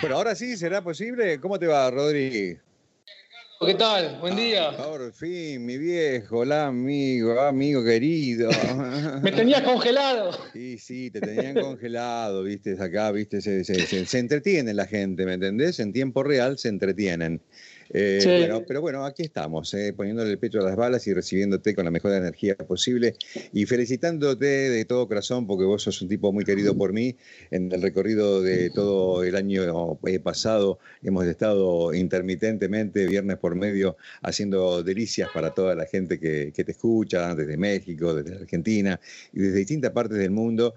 [0.00, 1.38] Bueno, ahora sí, ¿será posible?
[1.40, 2.56] ¿Cómo te va, Rodri?
[3.60, 4.16] ¿Qué tal?
[4.18, 4.70] Buen día.
[4.70, 8.48] Ah, por fin, mi viejo, hola amigo, amigo querido.
[9.22, 10.32] Me tenías congelado.
[10.54, 15.34] Sí, sí, te tenían congelado, viste, acá, viste, se, se, se entretienen la gente, ¿me
[15.34, 15.78] entendés?
[15.80, 17.42] En tiempo real se entretienen.
[17.92, 21.74] Eh, bueno, pero bueno, aquí estamos, eh, poniéndole el pecho a las balas y recibiéndote
[21.74, 23.16] con la mejor energía posible
[23.52, 27.16] y felicitándote de todo corazón porque vos sos un tipo muy querido por mí.
[27.50, 33.96] En el recorrido de todo el año eh, pasado hemos estado intermitentemente, viernes por medio,
[34.22, 39.00] haciendo delicias para toda la gente que, que te escucha, desde México, desde Argentina
[39.32, 40.74] y desde distintas partes del mundo,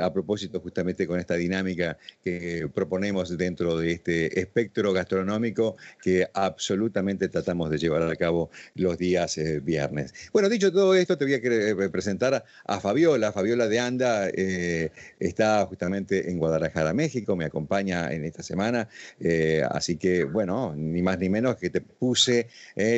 [0.00, 7.28] a propósito justamente con esta dinámica que proponemos dentro de este espectro gastronómico que absolutamente
[7.28, 10.12] tratamos de llevar a cabo los días eh, viernes.
[10.32, 13.32] Bueno, dicho todo esto, te voy a eh, presentar a Fabiola.
[13.32, 18.88] Fabiola de Anda eh, está justamente en Guadalajara, México, me acompaña en esta semana,
[19.70, 22.48] así que bueno, ni más ni menos que te puse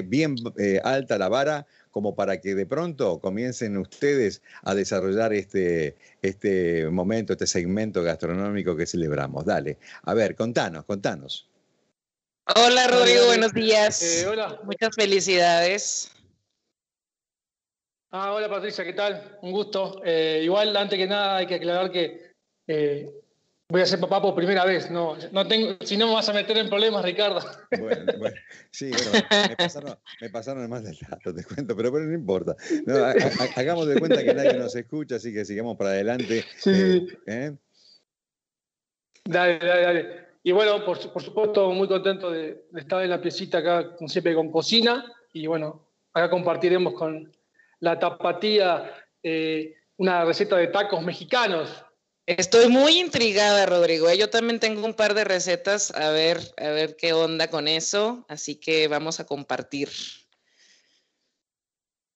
[0.05, 0.37] bien
[0.83, 7.35] alta la vara como para que de pronto comiencen ustedes a desarrollar este, este momento,
[7.35, 9.45] este segmento gastronómico que celebramos.
[9.45, 11.49] Dale, a ver, contanos, contanos.
[12.57, 14.03] Hola Rodrigo, buenos días.
[14.03, 14.59] Eh, hola.
[14.65, 16.11] Muchas felicidades.
[18.11, 19.39] Ah, hola Patricia, ¿qué tal?
[19.43, 20.03] Un gusto.
[20.05, 22.33] Eh, igual, antes que nada, hay que aclarar que
[22.67, 23.22] eh,
[23.73, 24.91] voy a ser papá por primera vez.
[24.91, 27.41] No, no tengo, si no me vas a meter en problemas, Ricardo.
[27.81, 28.37] Bueno, bueno
[28.71, 32.55] sí, bueno, me pasaron, me pasaron más del dato, te cuento, pero, no importa.
[33.57, 36.45] hagamos de cuenta que nadie nos escucha, así que sigamos para adelante.
[36.59, 37.07] Sí.
[39.25, 40.27] Dale, dale, dale.
[40.43, 44.51] Y bueno, por, supuesto, muy contento de, estar en la piecita acá, como siempre, con
[44.51, 45.11] cocina.
[45.33, 47.33] Y bueno, acá compartiremos con
[47.81, 48.93] la tapatía
[49.23, 51.87] eh, una receta de tacos mexicanos.
[52.27, 54.09] Estoy muy intrigada, Rodrigo.
[54.09, 54.17] ¿eh?
[54.17, 58.25] Yo también tengo un par de recetas, a ver, a ver qué onda con eso.
[58.29, 59.89] Así que vamos a compartir.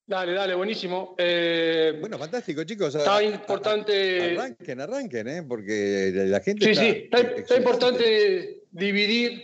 [0.07, 1.17] Dale, dale, buenísimo.
[1.19, 2.95] Eh, bueno, fantástico, chicos.
[2.95, 4.39] Está importante.
[4.39, 5.43] arranquen, arranquen, ¿eh?
[5.43, 6.67] porque la gente.
[6.67, 9.43] Sí, sí, está, importante dividir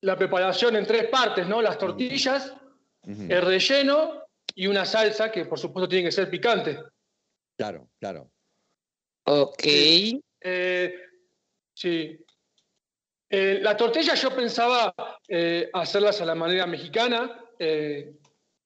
[0.00, 1.60] la preparación en tres partes, ¿no?
[1.60, 2.54] Las tortillas,
[3.04, 4.22] el relleno
[4.54, 6.78] y una salsa que, por supuesto, tiene que ser picante.
[7.58, 8.30] Claro, claro.
[9.26, 9.62] Ok.
[9.62, 10.22] sí.
[10.40, 10.94] Eh,
[13.28, 14.94] eh, las tortillas yo pensaba
[15.72, 17.42] hacerlas a la manera mexicana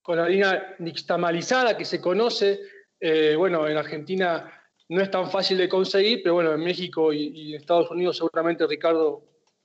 [0.03, 2.61] con harina nixtamalizada que se conoce.
[2.99, 4.53] Eh, bueno, en Argentina
[4.89, 8.67] no es tan fácil de conseguir, pero bueno, en México y, en Estados Unidos seguramente
[8.67, 9.23] Ricardo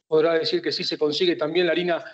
[0.07, 2.05] podrá decir que sí se consigue también la harina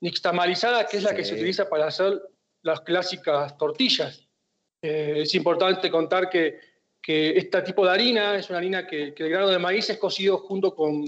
[0.00, 2.20] nixtamalizada, que es la que se utiliza para hacer
[2.62, 4.26] las clásicas tortillas.
[4.82, 6.58] Eh, es importante contar que,
[7.02, 10.38] que, este tipo de harina es una harina que, el grano de maíz es cocido
[10.38, 11.04] junto con,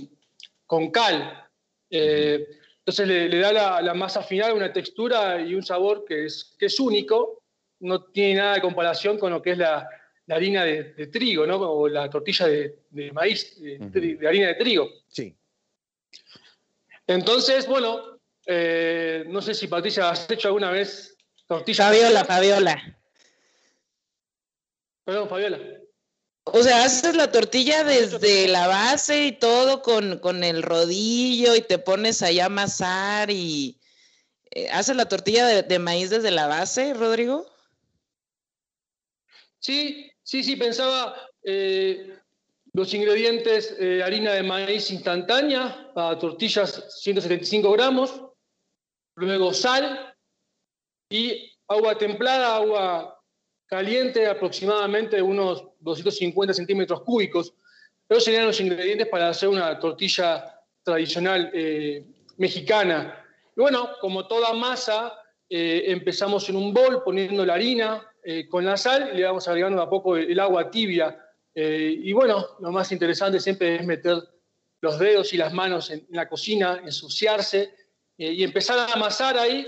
[0.67, 1.49] con cal.
[1.91, 2.47] Eh,
[2.79, 6.81] entonces le, da la, masa final una textura y un sabor que es, que es
[6.81, 7.43] único,
[7.81, 9.89] no tiene nada de comparación con lo que es la,
[10.29, 11.57] harina de, trigo, ¿no?
[11.57, 14.89] O la tortilla de, maíz, de, harina de trigo.
[15.09, 15.35] Sí.
[17.07, 21.87] Entonces, bueno, eh, no sé si Patricia has hecho alguna vez tortilla.
[21.87, 22.99] Fabiola, Fabiola.
[25.05, 25.80] Perdón, Fabiola.
[26.45, 31.79] O sea, haces la tortilla desde la base y todo con, el rodillo y te
[31.79, 33.79] pones allá a amasar y
[34.51, 37.47] eh, haces la tortilla de, maíz desde la base, Rodrigo.
[39.59, 42.19] Sí, sí, sí, pensaba eh,
[42.73, 48.23] los ingredientes, eh, harina de maíz instantánea para tortillas 175 gramos,
[49.15, 50.17] luego sal
[51.11, 53.23] y agua templada, agua
[53.67, 57.55] caliente aproximadamente unos 250 centímetros cúbicos.
[58.09, 62.05] Esos serían los ingredientes para hacer una tortilla tradicional eh,
[62.37, 63.25] mexicana.
[63.57, 65.13] Y bueno, como toda masa,
[65.49, 69.47] eh, empezamos en un bol poniendo la harina eh, con la sal y le vamos
[69.49, 71.19] agregando a poco el, agua tibia.
[71.55, 74.17] y bueno, lo más interesante siempre es meter
[74.81, 77.75] los dedos y las manos en, la cocina, ensuciarse
[78.17, 79.67] y empezar a amasar ahí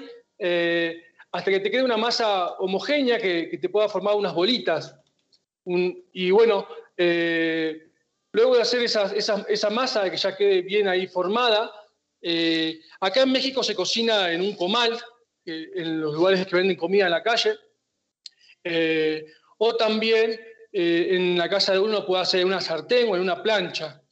[1.33, 4.95] hasta que te quede una masa homogénea que, te pueda formar unas bolitas.
[5.65, 6.67] Y bueno,
[6.97, 7.91] eh,
[8.33, 11.73] luego de hacer esa, esa, masa que ya quede bien ahí formada,
[12.21, 14.99] eh, acá en México se cocina en un comal,
[15.45, 17.57] en los lugares que venden comida en la calle,
[18.65, 19.27] eh,
[19.59, 20.41] o también
[20.75, 24.03] en la casa de uno puede hacer una sartén o en una plancha.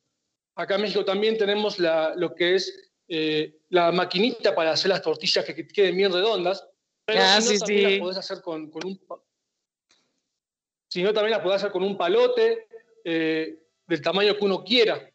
[0.56, 2.92] Acá en México también tenemos lo que es
[3.70, 6.66] la maquinita para hacer las tortillas que queden bien redondas.
[7.06, 9.00] Ah, si no, también la podés hacer con, un.
[10.90, 12.66] Si no, también la podés hacer con un palote
[13.04, 15.08] eh, del tamaño que uno quiera.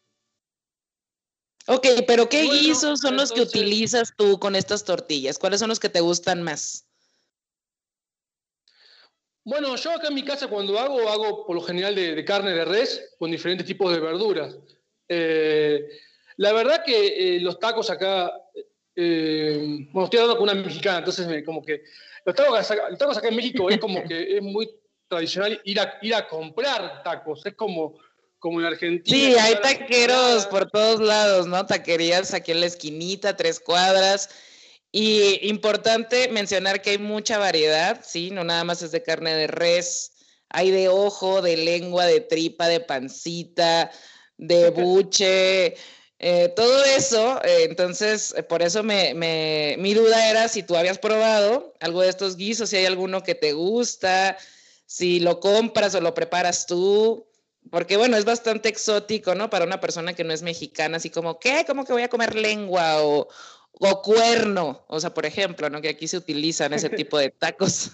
[1.66, 5.38] Ok, pero ¿qué guisos son los que utilizas tú con estas tortillas?
[5.38, 6.86] ¿Cuáles son los que te gustan más?
[9.44, 12.64] Bueno, yo acá en mi casa cuando hago, hago por lo general de, carne de
[12.64, 14.56] res con diferentes tipos de verduras.
[15.08, 15.86] Eh,
[16.36, 18.32] la verdad que eh, los tacos acá,
[18.94, 21.82] eh, bueno, estoy hablando con una mexicana, entonces me, como que
[22.24, 24.68] los tacos, acá en México es como que es muy
[25.08, 27.98] tradicional ir a, ir a comprar tacos, es como,
[28.38, 29.16] como en Argentina.
[29.16, 31.64] Sí, hay taqueros por todos lados, ¿no?
[31.66, 34.30] Taquerías aquí en la esquinita, tres cuadras
[34.92, 38.30] y importante mencionar que hay mucha variedad, ¿sí?
[38.30, 40.12] No nada más es de carne de res,
[40.48, 43.90] hay de ojo, de lengua, de tripa, de pancita,
[44.38, 45.74] de buche,
[46.18, 47.42] eh, todo eso.
[47.44, 49.12] Eh, entonces, eh, por eso me,
[49.78, 53.34] mi duda era si tú habías probado algo de estos guisos, si hay alguno que
[53.34, 54.38] te gusta,
[54.86, 57.26] si lo compras o lo preparas tú.
[57.70, 59.50] Porque bueno, es bastante exótico, ¿no?
[59.50, 61.64] Para una persona que no es mexicana, así como, ¿qué?
[61.66, 63.02] ¿Cómo que voy a comer lengua?
[63.02, 63.28] O,
[63.72, 65.80] o cuerno, o sea, por ejemplo, ¿no?
[65.80, 67.90] Que aquí se utilizan ese tipo de tacos.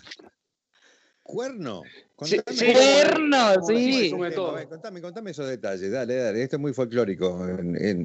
[1.22, 1.82] ¿Cuerno?
[2.24, 2.38] Sí,
[2.72, 4.12] cuerno, sí.
[4.68, 6.42] Contame, contame, esos detalles, dale, dale.
[6.42, 7.46] Esto es muy folclórico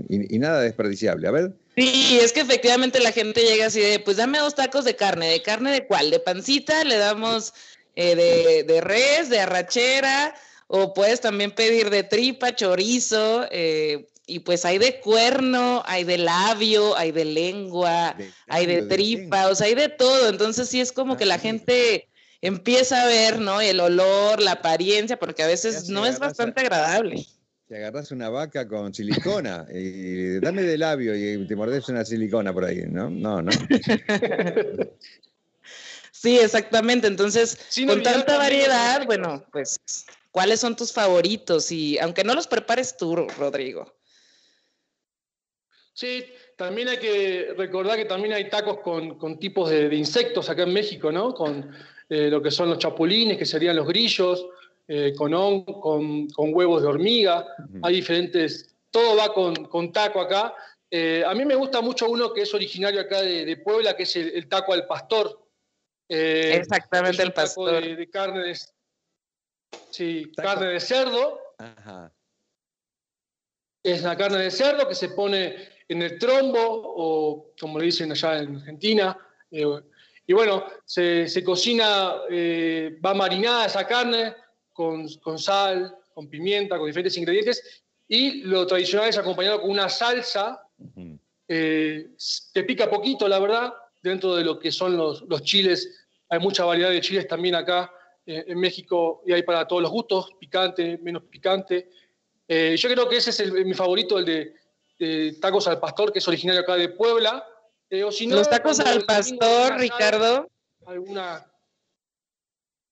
[0.09, 1.27] y, nada desperdiciable.
[1.27, 1.53] A ver.
[1.75, 5.29] Sí, es que efectivamente la gente llega así de, pues dame dos tacos de carne.
[5.29, 6.09] ¿De carne de cuál?
[6.09, 6.83] ¿De pancita?
[6.83, 7.53] Le damos
[7.99, 10.35] eh, de, de, res, de arrachera,
[10.67, 16.19] o puedes también pedir de tripa, chorizo, eh, y pues hay de cuerno, hay de
[16.19, 18.15] labio, hay de lengua,
[18.47, 20.29] hay de tripa, o sea, hay de todo.
[20.29, 22.07] Entonces sí es como que la gente
[22.41, 23.61] empieza a ver, ¿no?
[23.61, 27.25] El olor, la apariencia, porque a veces no es bastante agradable.
[27.67, 32.53] Te agarras una vaca con silicona y dame de labio y te mordes una silicona
[32.53, 33.09] por ahí, ¿no?
[33.09, 33.51] No, no.
[36.21, 37.07] sí, exactamente.
[37.07, 39.79] Entonces, con tanta variedad, bueno, pues,
[40.31, 41.71] ¿cuáles son tus favoritos?
[41.71, 43.93] Y aunque no los prepares tú, Rodrigo.
[45.93, 46.25] Sí,
[46.55, 51.11] también hay que recordar que también hay tacos con, tipos de, insectos acá en México,
[51.11, 51.33] ¿no?
[51.33, 51.71] Con
[52.09, 54.45] eh, lo que son los chapulines, que serían los grillos,
[54.87, 57.45] eh, con, con, huevos de hormiga.
[57.81, 60.53] Hay diferentes, todo va con, taco acá.
[60.89, 64.15] Eh, a mí me gusta mucho uno que es originario acá de, Puebla, que es
[64.15, 65.46] el, taco al pastor.
[66.09, 67.81] Exactamente, el pastor.
[67.81, 68.57] De, carne de,
[69.91, 71.39] sí, carne de cerdo.
[71.57, 72.13] Ajá.
[73.83, 75.55] Es la carne de cerdo que se pone
[75.87, 79.17] en el trombo, o como le dicen allá en Argentina.
[79.51, 79.65] Eh,
[80.25, 84.35] y bueno, se, cocina, eh, va marinada esa carne
[84.73, 85.07] con,
[85.39, 90.61] sal, con pimienta, con diferentes ingredientes, y lo tradicional es acompañado con una salsa
[91.47, 92.09] eh,
[92.53, 93.73] que pica poquito, la verdad,
[94.03, 95.96] dentro de lo que son los, los chiles.
[96.29, 97.91] Hay mucha variedad de chiles también acá
[98.25, 101.89] en México y hay para todos los gustos, picante, menos picante.
[102.49, 104.53] yo creo que ese es mi favorito, el de
[105.39, 107.45] tacos al pastor, que es originario acá de Puebla.
[107.89, 110.49] Eh, los tacos al pastor, Ricardo.
[110.85, 111.45] Alguna.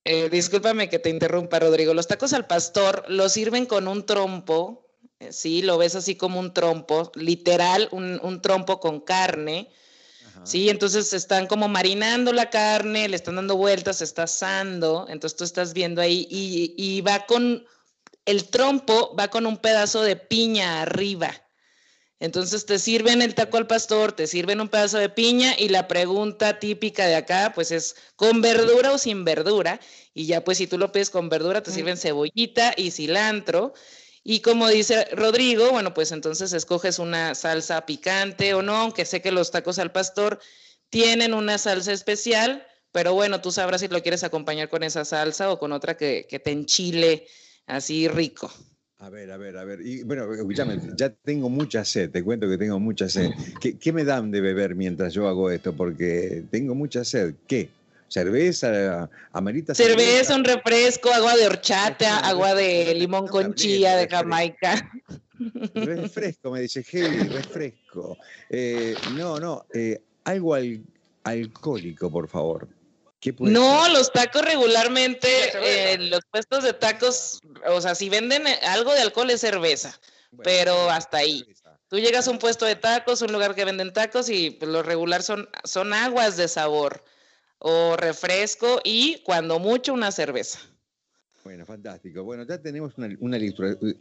[0.05, 1.93] Eh, discúlpame que te interrumpa, Rodrigo.
[1.93, 4.85] Los tacos al pastor los sirven con un trompo,
[5.19, 9.69] eh, sí, lo ves así como un trompo, literal, un, trompo con carne.
[10.43, 15.37] Sí, entonces están como marinando la carne, le están dando vueltas, se está asando, entonces
[15.37, 17.65] tú estás viendo ahí y, y va con,
[18.25, 21.31] el trompo va con un pedazo de piña arriba.
[22.19, 25.88] Entonces te sirven el taco al pastor, te sirven un pedazo de piña y la
[25.88, 29.81] pregunta típica de acá pues es con verdura o sin verdura
[30.13, 33.74] y ya pues si tú lo pides con verdura te sirven cebollita y cilantro
[34.25, 39.22] y como dice Rodrigo, bueno pues entonces escoges una salsa picante o no, aunque sé
[39.22, 40.39] que los tacos al pastor
[40.89, 45.51] tienen una salsa especial, pero bueno tú sabrás si lo quieres acompañar con esa salsa
[45.51, 47.27] o con otra que, que te enchile
[47.67, 48.51] así rico.
[49.00, 49.86] A ver, a ver, a ver.
[49.86, 53.29] Y bueno, escúchame, ya tengo mucha sed, te cuento que tengo mucha sed.
[53.60, 55.75] ¿Qué, me dan de beber mientras yo hago esto?
[55.75, 57.36] Porque tengo mucha sed.
[57.46, 57.70] ¿Qué?
[58.07, 59.09] ¿Cerveza?
[59.31, 60.00] ¿Amerita cerveza?
[60.00, 64.91] Cerveza, un refresco, agua de horchata, agua de limón con chía de Jamaica.
[65.74, 68.17] Refresco, me dice Heavy, refresco.
[68.50, 70.55] Eh, no, no, eh, algo
[71.24, 72.67] alcohólico, por favor.
[73.39, 79.01] No, los tacos regularmente, eh, los puestos de tacos, o sea, si venden algo de
[79.01, 80.00] alcohol es cerveza,
[80.43, 81.43] pero hasta ahí.
[81.88, 84.83] Tú llegas a un puesto de tacos, un lugar que venden tacos y pues, lo
[84.83, 87.03] regular son, son aguas de sabor
[87.67, 90.60] o refresco y cuando mucho una cerveza.
[91.43, 92.24] Bueno, fantástico.
[92.24, 93.38] Bueno, ya tenemos una,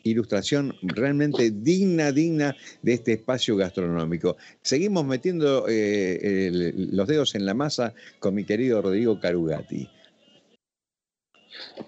[0.02, 4.36] ilustración realmente digna, digna de este espacio gastronómico.
[4.60, 9.88] Seguimos metiendo eh, los dedos en la masa con mi querido Rodrigo Carugati.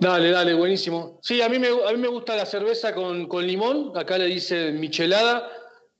[0.00, 1.18] Dale, dale, buenísimo.
[1.22, 4.72] Sí, a mí me, a mí me gusta la cerveza con, limón, acá le dice
[4.72, 5.50] michelada.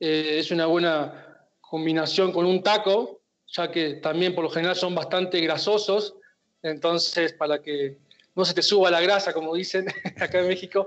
[0.01, 5.41] es una buena combinación con un taco, ya que también por lo general son bastante
[5.41, 6.15] grasosos,
[6.63, 7.99] entonces para que
[8.35, 9.87] no se te suba la grasa, como dicen
[10.21, 10.87] acá en México,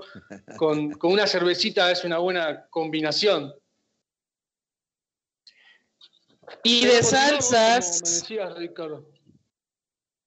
[0.56, 3.54] con, una cervecita es una buena combinación.
[6.62, 8.24] Y de salsas.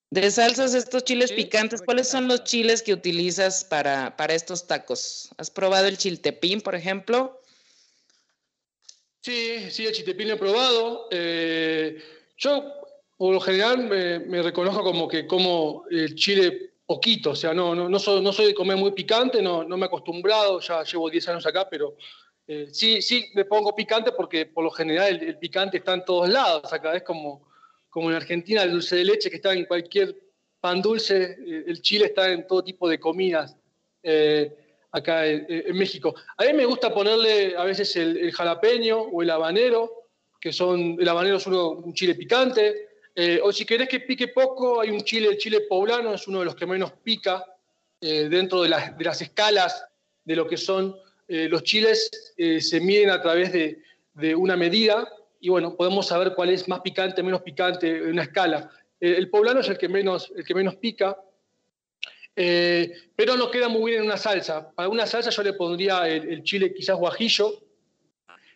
[0.09, 5.29] De salsas, estos chiles picantes, ¿cuáles son los chiles que utilizas para, para estos tacos?
[5.37, 7.41] ¿Has probado el chiltepín, por ejemplo?
[9.21, 11.07] Sí, sí, el chiltepín lo he probado.
[11.09, 11.97] Eh,
[12.43, 12.73] yo,
[13.17, 17.87] por lo general, me, reconozco como que como el chile poquito, o sea, no, no,
[17.87, 21.45] no, soy, de comer muy picante, no, no me he acostumbrado, ya llevo 10 años
[21.45, 21.95] acá, pero
[22.45, 26.27] eh, sí, sí me pongo picante porque por lo general el, picante está en todos
[26.29, 27.47] lados, acá es como,
[27.89, 30.15] como en Argentina el dulce de leche que está en cualquier
[30.59, 33.55] pan dulce, eh, el chile está en todo tipo de comidas.
[34.01, 34.51] Eh,
[34.93, 36.15] acá en, México.
[36.37, 40.02] A mí me gusta ponerle a veces el, jalapeño o el habanero,
[40.43, 44.27] que son, el habanero es uno, un chile picante, eh, o si querés que pique
[44.27, 47.45] poco, hay un chile, el chile poblano es uno de los que menos pica
[48.01, 49.85] eh, dentro de las, escalas
[50.25, 50.97] de lo que son
[51.29, 53.81] eh, los chiles, se miden a través de,
[54.35, 55.07] una medida
[55.39, 58.69] y bueno, podemos saber cuál es más picante, menos picante en una escala.
[58.99, 61.17] el poblano es el que menos, el que menos pica,
[62.35, 64.71] pero no queda muy bien en una salsa.
[64.75, 67.62] Para una salsa yo le pondría el, chile quizás guajillo,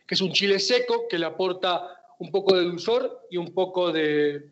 [0.07, 3.91] que es un chile seco que le aporta un poco de dulzor y un poco
[3.91, 4.51] de,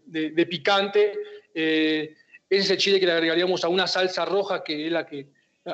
[0.49, 1.17] picante.
[1.53, 2.15] Eh,
[2.49, 5.29] ese es chile que le agregaríamos a una salsa roja, que es la que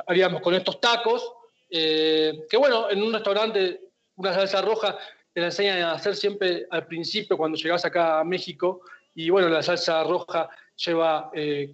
[0.08, 1.34] haríamos con estos tacos.
[1.70, 3.82] Eh, que bueno, en un restaurante
[4.16, 4.98] una salsa roja
[5.34, 8.82] te la enseñan a hacer siempre al principio cuando llegas acá a México.
[9.16, 11.32] Y bueno, la salsa roja lleva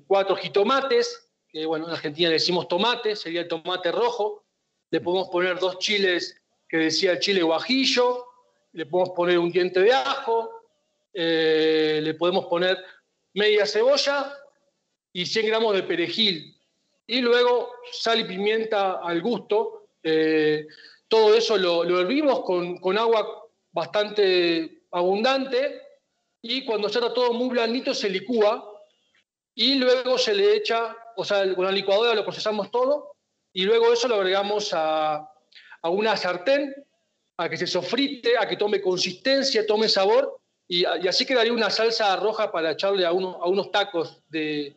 [0.07, 4.45] cuatro jitomates, que bueno, en Argentina le decimos tomate, sería el tomate rojo.
[4.89, 8.25] Le podemos poner dos chiles que decía el chile guajillo,
[8.73, 10.51] le podemos poner un diente de ajo,
[11.13, 12.77] eh, le podemos poner
[13.33, 14.33] media cebolla
[15.13, 16.55] y 100 gramos de perejil.
[17.05, 19.89] Y luego sal y pimienta al gusto.
[20.03, 20.67] Eh,
[21.07, 25.81] todo eso lo, lo hervimos con, con, agua bastante abundante
[26.41, 28.73] y cuando ya está todo muy blandito se licúa
[29.55, 33.15] y luego se le echa o sea, con la licuadora lo procesamos todo
[33.51, 35.29] y luego eso lo agregamos a,
[35.83, 36.73] una sartén
[37.37, 42.15] a que se sofrite, a que tome consistencia, tome sabor y, así quedaría una salsa
[42.17, 44.75] roja para echarle a, uno, a unos tacos de,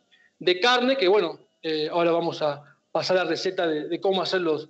[0.62, 4.68] carne que bueno, eh, ahora vamos a pasar la receta de, cómo hacer los,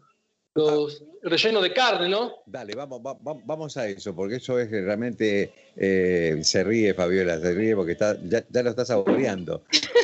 [0.55, 2.37] los rellenos de carne, ¿no?
[2.47, 7.77] Dale, vamos, vamos a eso, porque eso es realmente, eh, se ríe Fabiola, se ríe
[7.77, 9.63] porque está, ya, ya lo está saboreando.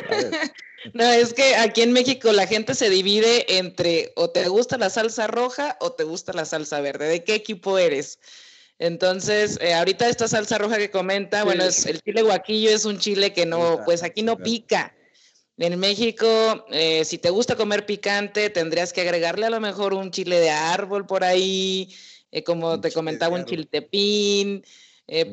[0.09, 0.31] A ver.
[0.93, 4.89] No, es que aquí en México la gente se divide entre o te gusta la
[4.89, 7.07] salsa roja o te gusta la salsa verde.
[7.07, 8.19] ¿De qué equipo eres?
[8.79, 12.99] Entonces, eh, ahorita esta salsa roja que comenta, bueno, es, el chile guaquillo es un
[12.99, 14.93] chile que no, pues aquí no pica.
[15.57, 16.27] En México,
[16.69, 20.51] eh, si te gusta comer picante, tendrías que agregarle a lo mejor un chile de
[20.51, 21.91] árbol por ahí,
[22.31, 24.63] eh, como te comentaba, un chiltepín,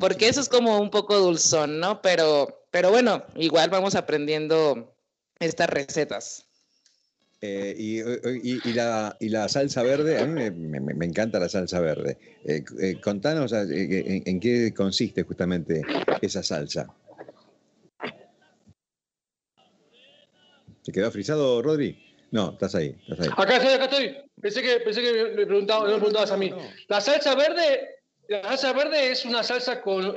[0.00, 2.00] porque eso es como un poco dulzón, ¿no?
[2.00, 4.94] Pero, pero bueno, igual vamos aprendiendo
[5.38, 6.47] estas recetas.
[7.47, 12.17] Eh, y, la, salsa verde, a mí me, encanta la salsa verde.
[12.43, 15.83] Eh, eh, contanos en, qué consiste justamente
[16.23, 16.87] esa salsa.
[20.81, 22.03] ¿Se quedó frisado, Rodri?
[22.31, 22.97] No, estás ahí,
[23.37, 24.17] Acá estoy, acá estoy.
[24.41, 26.50] Pensé que, pensé que me, preguntaba, no me preguntabas a mí.
[26.88, 27.97] La salsa verde,
[28.29, 30.14] la salsa verde es una salsa con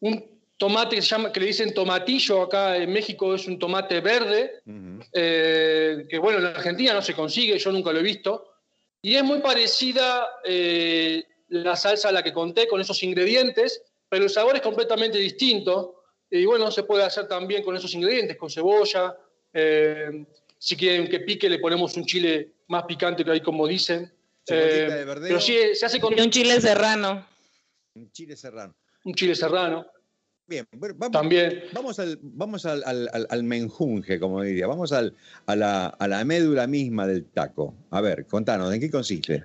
[0.00, 4.00] un tomate que, se llama, que le dicen tomatillo, acá en México es un tomate
[4.00, 4.62] verde,
[5.12, 8.52] eh, que bueno, en Argentina no se consigue, yo nunca lo he visto,
[9.02, 14.24] y es muy parecida eh, la salsa a la que conté con esos ingredientes, pero
[14.24, 18.50] el sabor es completamente distinto, y bueno, se puede hacer también con esos ingredientes, con
[18.50, 19.16] cebolla,
[19.52, 20.24] eh,
[20.58, 24.10] si quieren que pique le ponemos un chile más picante que hay como dicen.
[24.44, 26.18] pero sí, se hace con...
[26.18, 27.26] un chile serrano.
[27.94, 28.74] Un chile serrano.
[29.04, 29.86] Un chile serrano.
[30.48, 31.64] Bien, vamos, También.
[31.72, 35.12] vamos, al, vamos al, menjunje, como diría, vamos al,
[35.46, 37.74] a, la, médula misma del taco.
[37.90, 39.44] A ver, contanos, ¿en qué consiste?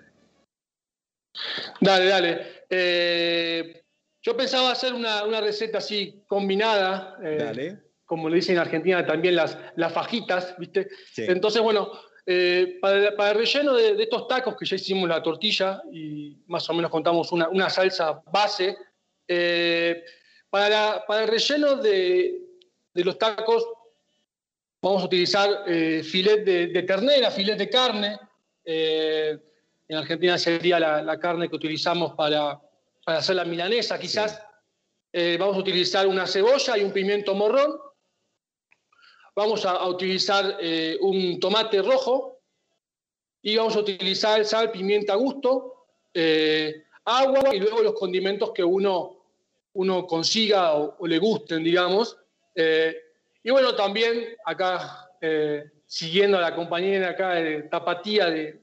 [1.80, 2.66] Dale, dale.
[2.70, 3.84] Eh,
[4.22, 9.58] yo pensaba hacer una, receta así combinada, eh, como le dicen en Argentina también las,
[9.78, 10.88] las fajitas, ¿viste?
[11.18, 11.92] Entonces, bueno,
[12.28, 16.76] eh, para, el relleno de, estos tacos que ya hicimos la tortilla y más o
[16.76, 18.78] menos contamos una, una salsa base,
[20.52, 22.42] para, el relleno de,
[22.94, 23.66] los tacos
[24.82, 28.20] vamos a utilizar eh, filet de, ternera, filet de carne.
[28.66, 29.40] Eh,
[29.88, 32.62] en Argentina sería la, carne que utilizamos para,
[33.06, 34.44] hacer la milanesa quizás.
[35.14, 37.80] Eh, vamos a utilizar una cebolla y un pimiento morrón.
[39.34, 42.40] Vamos a, utilizar eh, un tomate rojo
[43.42, 45.86] y vamos a utilizar sal, pimienta a gusto,
[47.06, 49.21] agua y luego los condimentos que uno,
[49.74, 52.18] uno consiga o, le gusten, digamos.
[52.56, 55.10] y bueno, también acá,
[55.86, 58.60] siguiendo a la compañera acá de Tapatía de,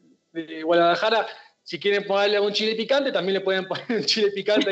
[0.62, 1.26] Guadalajara,
[1.62, 4.70] si quieren ponerle un chile picante, también le pueden poner un chile picante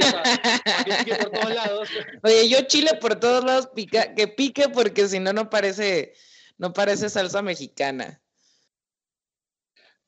[1.30, 1.88] por lados.
[2.22, 6.14] Oye, yo chile por todos lados pica, que pique porque si no, no parece,
[6.56, 8.22] no parece salsa mexicana.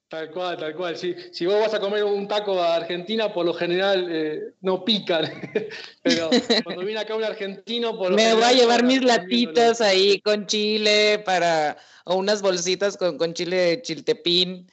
[0.08, 0.96] Tal cual, tal cual.
[0.96, 4.82] Si, si vos vas a comer un taco a Argentina, por lo general eh, no
[4.82, 5.24] pican.
[6.02, 6.30] Pero
[6.64, 10.46] cuando viene acá un argentino, por lo Me voy a llevar mis latitas ahí con
[10.46, 14.66] chile para, o unas bolsitas con, con chile chiltepín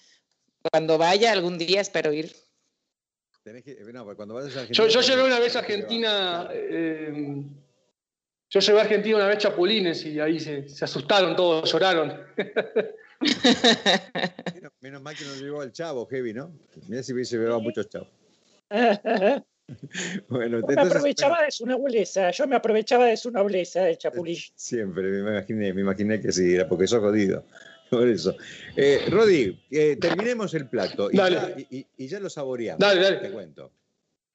[0.72, 2.34] cuando vaya algún día espero ir.
[4.72, 7.44] yo, llevé una vez a Argentina, eh,
[8.50, 12.26] yo llevé a Argentina una vez chapulines y ahí se, asustaron todos, lloraron.
[14.82, 16.52] menos, mal que no llevó al chavo, Heavy, ¿no?
[16.88, 18.10] Mira si hubiese llevado a muchos chavos.
[20.30, 24.38] bueno, me aprovechaba de su nobleza, yo me aprovechaba de su nobleza, el chapulín.
[24.56, 27.44] Siempre, me imaginé, me imaginé que sí, era porque sos jodido.
[27.90, 28.36] Por eso.
[28.76, 31.18] Eh, Rodi, eh, terminemos el plato y
[32.08, 32.80] ya, lo saboreamos.
[32.80, 33.18] Dale, dale.
[33.18, 33.72] Te cuento.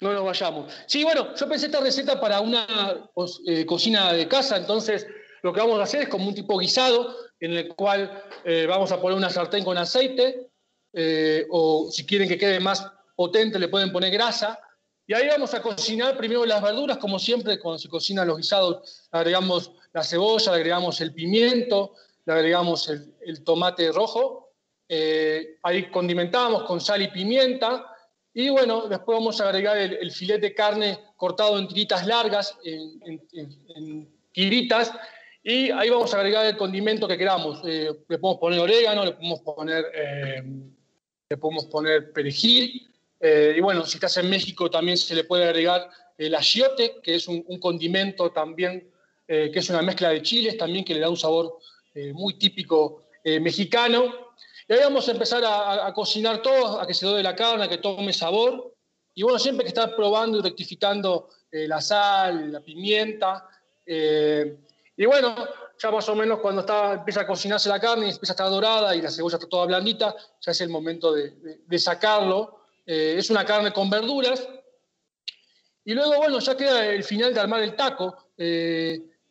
[0.00, 0.72] No nos vayamos.
[0.86, 2.66] Sí, bueno, yo pensé esta receta para una
[3.46, 5.06] eh, cocina de casa, entonces
[5.42, 8.92] lo que vamos a hacer es como un tipo guisado, en el cual eh, vamos
[8.92, 10.46] a poner una sartén con aceite,
[11.50, 14.58] o si quieren que quede más potente le pueden poner grasa,
[15.10, 19.08] y ahí vamos a cocinar primero las verduras, como siempre cuando se cocinan los guisados,
[19.10, 21.94] agregamos la cebolla, agregamos el pimiento,
[22.26, 24.52] le agregamos el, tomate rojo,
[24.88, 27.86] eh, ahí condimentamos con sal y pimienta,
[28.32, 34.08] y bueno, después vamos a agregar el, filete de carne cortado en tiritas largas, en,
[34.30, 34.92] tiritas,
[35.42, 37.60] y ahí vamos a agregar el condimento que queramos.
[37.64, 40.42] Eh, le podemos poner orégano, le podemos poner, eh,
[41.28, 42.86] le podemos poner perejil,
[43.22, 47.28] y bueno, si estás en México también se le puede agregar el achiote, que es
[47.28, 48.90] un, condimento también,
[49.26, 51.58] que es una mezcla de chiles también que le da un sabor
[51.94, 54.14] eh, muy típico eh, mexicano.
[54.68, 57.68] Y ahí vamos a empezar a, cocinar todo, a que se dore la carne, a
[57.68, 58.74] que tome sabor.
[59.14, 63.48] Y bueno, siempre que estar probando y rectificando eh, la sal, la pimienta.
[65.00, 65.34] Y bueno,
[65.78, 68.50] ya más o menos cuando está, empieza a cocinarse la carne y empieza a estar
[68.50, 72.60] dorada y la cebolla está toda blandita, ya es el momento de, sacarlo.
[72.84, 74.46] es una carne con verduras.
[75.86, 78.14] Y luego, bueno, ya queda el final de armar el taco.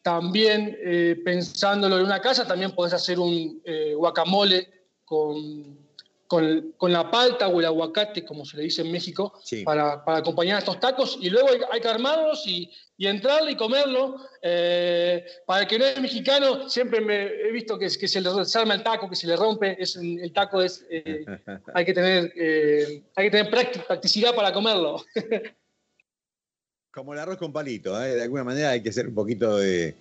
[0.01, 5.78] También eh, pensándolo en una casa, también podés hacer un eh, guacamole con,
[6.29, 9.33] con, la palta o el aguacate, como se le dice en México,
[9.65, 11.17] para, para, acompañar estos tacos.
[11.19, 14.15] Y luego hay, que armarlos y, y entrarle y comerlo.
[14.43, 18.31] Eh, para el que no es mexicano, siempre me he visto que, que se le
[18.31, 19.75] desarma el taco, que se le rompe.
[19.81, 20.85] Es, el taco es,
[21.73, 22.31] hay que tener,
[23.15, 25.03] hay que tener practicidad para comerlo.
[26.91, 28.13] Como el arroz con palito, ¿eh?
[28.13, 29.95] de alguna manera hay que ser un poquito de,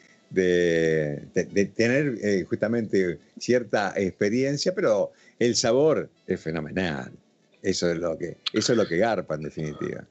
[1.75, 7.12] tener eh, justamente cierta experiencia, pero el sabor es fenomenal.
[7.62, 10.05] Eso es lo que, eso es lo que garpa en definitiva.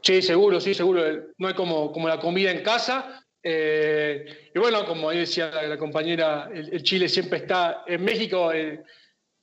[0.00, 1.02] Sí, seguro, sí, seguro.
[1.38, 3.24] No hay como, como la comida en casa.
[3.42, 8.52] Eh, y bueno, como decía la, compañera, el, Chile siempre está en México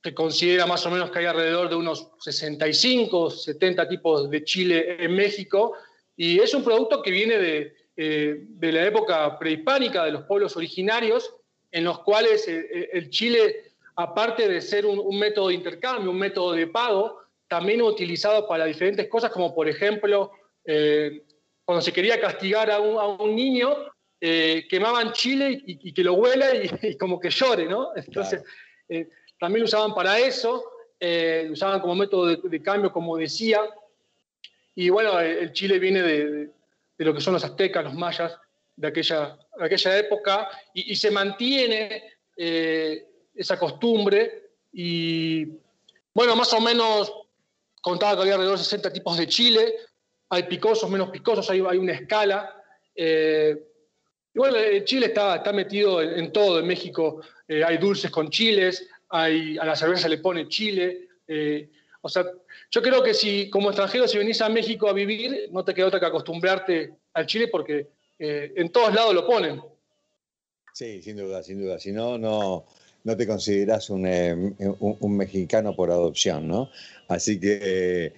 [0.02, 4.96] se considera más o menos que hay alrededor de unos 65, 70 tipos de chile
[4.98, 5.74] en México,
[6.16, 10.56] y es un producto que viene de, eh, de la época prehispánica, de los pueblos
[10.56, 11.34] originarios,
[11.70, 16.18] en los cuales eh, eh, el chile, aparte de ser un, método de intercambio, un
[16.18, 20.32] método de pago, también utilizado para diferentes cosas, como por ejemplo,
[21.64, 23.76] cuando se quería castigar a un, a un niño,
[24.20, 26.46] quemaban chile y, que lo huela
[26.82, 27.90] y, como que llore, ¿no?
[27.94, 28.42] Entonces,
[29.42, 30.64] también lo usaban para eso,
[31.00, 33.60] eh, lo usaban como método de, cambio, como decía.
[34.76, 36.50] Y bueno, el Chile viene de,
[36.98, 38.38] lo que son los aztecas, los mayas,
[38.76, 42.04] de aquella, aquella época, y, se mantiene
[42.36, 44.50] eh, esa costumbre.
[44.72, 45.44] Y
[46.14, 47.12] bueno, más o menos
[47.80, 49.74] contaba que había alrededor de 60 tipos de chile,
[50.28, 52.62] hay picosos, menos picosos, hay, hay una escala.
[52.94, 53.56] Eh,
[54.34, 57.20] y bueno, el chile está, está metido en, todo, en México
[57.66, 61.08] hay dulces con chiles, a la cerveza le pone chile.
[61.28, 62.24] Eh, o sea,
[62.70, 65.86] yo creo que si como extranjero, si venís a México a vivir, no te queda
[65.86, 69.62] otra que acostumbrarte al chile porque eh, en todos lados lo ponen.
[70.72, 71.78] Sí, sin duda, sin duda.
[71.78, 72.64] Si no, no,
[73.04, 74.06] no te consideras un,
[74.78, 76.70] un, mexicano por adopción, ¿no?
[77.08, 78.12] Así que,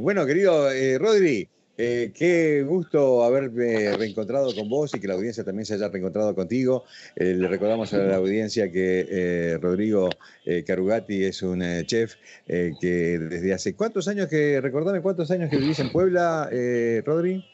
[0.00, 5.64] bueno, querido Rodri, eh, qué gusto haberme reencontrado con vos y que la audiencia también
[5.64, 6.84] se haya reencontrado contigo.
[7.16, 10.10] Eh, le recordamos a la audiencia que eh, Rodrigo
[10.66, 12.14] Carugati es un chef
[12.46, 16.48] que desde hace cuántos años que, recordame cuántos años que vivís en Puebla,
[17.04, 17.44] Rodri.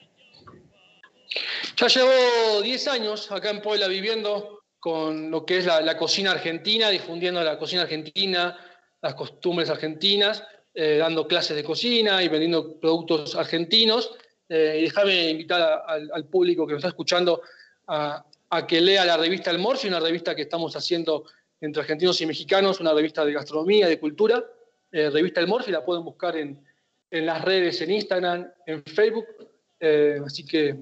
[1.76, 6.88] Ya llevo 10 años acá en Puebla viviendo con lo que es la cocina argentina,
[6.90, 8.56] difundiendo la cocina argentina,
[9.00, 10.44] las costumbres argentinas
[10.80, 14.14] eh, dando clases de cocina y vendiendo productos argentinos.
[14.48, 17.42] Eh, y déjame invitar al público que nos está escuchando
[17.88, 18.24] a,
[18.66, 21.24] que lea la revista El Morfi, una revista que estamos haciendo
[21.60, 24.44] entre argentinos y mexicanos, una revista de gastronomía, de cultura.
[24.92, 26.64] Eh, revista El Morfi, la pueden buscar en,
[27.10, 29.26] en, las redes, en Instagram, en Facebook.
[30.24, 30.76] así que,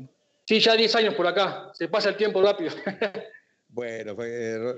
[0.47, 2.71] sí, ya 10 años por acá, se pasa el tiempo rápido.
[3.77, 4.15] Bueno,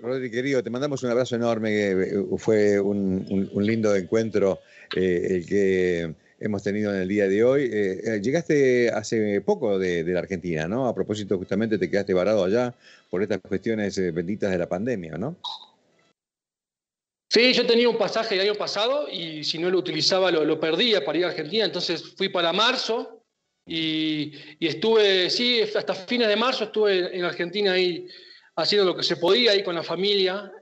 [0.02, 1.94] Rodri querido, te mandamos un abrazo enorme,
[2.37, 4.58] fue un, lindo encuentro
[4.92, 7.70] eh, el que hemos tenido en el día de hoy.
[7.72, 10.88] Eh, eh, llegaste hace poco de, la Argentina, ¿no?
[10.88, 12.74] A propósito, justamente te quedaste varado allá
[13.08, 15.37] por estas cuestiones benditas de la pandemia, ¿no?
[17.30, 21.04] Sí, yo tenía un pasaje el año pasado y si no lo utilizaba lo, perdía
[21.04, 23.22] para ir a Argentina, entonces fui para marzo
[23.64, 28.08] y, estuve, sí, hasta fines de marzo estuve en Argentina ahí
[28.61, 30.53] haciendo lo que se podía ahí con la familia,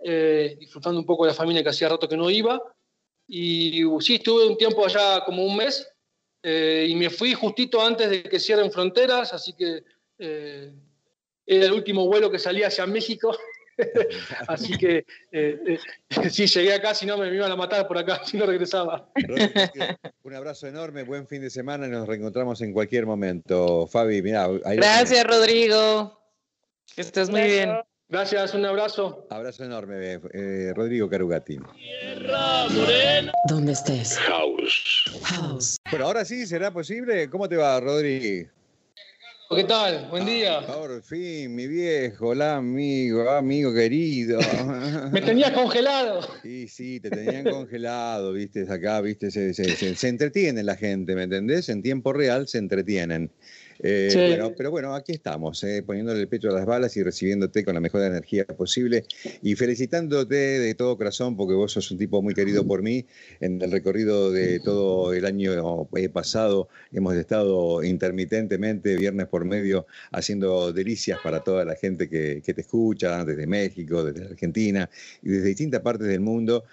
[0.59, 2.61] disfrutando un poco de la familia que hacía rato que no iba.
[3.27, 5.87] Y sí, estuve un tiempo allá como un mes
[6.49, 9.83] eh, y me fui justito antes de que cierren fronteras, así que
[10.17, 10.73] eh,
[11.45, 13.37] era el último vuelo que salía hacia México.
[14.47, 15.79] así que eh,
[16.31, 19.11] sí, llegué acá, si no me, iban a matar por acá, si no regresaba.
[20.23, 23.89] un abrazo enorme, buen fin de semana y nos reencontramos en cualquier momento.
[23.89, 24.47] Fabi, mira.
[24.47, 26.26] Gracias, Rodrigo.
[26.94, 27.70] Que estés muy bien.
[28.09, 29.27] Gracias, un abrazo.
[29.31, 31.59] Abrazo enorme, eh, Rodrigo Carugati.
[33.49, 34.16] ¿Dónde estés?
[34.18, 35.05] House.
[35.25, 35.77] House.
[35.90, 37.29] Bueno, ahora sí, ¿será posible?
[37.29, 38.46] ¿Cómo te va, Rodri?
[39.49, 40.09] ¿Qué tal?
[40.11, 40.59] Buen día.
[40.59, 44.40] Ah, por fin, mi viejo, hola amigo, amigo querido.
[45.12, 46.20] Me tenías congelado.
[46.42, 51.25] Sí, sí, te tenían congelado, viste, acá, viste, se, se, se entretiene la gente, ¿me
[51.25, 51.68] entendés?
[51.68, 53.31] En tiempo real se entretienen.
[53.81, 57.75] Eh, pero bueno, aquí estamos, eh, poniéndole el pecho a las balas y recibiéndote con
[57.75, 59.05] la mejor energía posible
[59.43, 63.07] y felicitándote de todo corazón porque vos sos un tipo muy querido por mí.
[63.41, 69.87] En el recorrido de todo el año eh, pasado hemos estado intermitentemente, viernes por medio,
[70.12, 74.89] haciendo delicias para toda la gente que, que te escucha, desde México, desde Argentina
[75.23, 76.65] y desde distintas partes del mundo,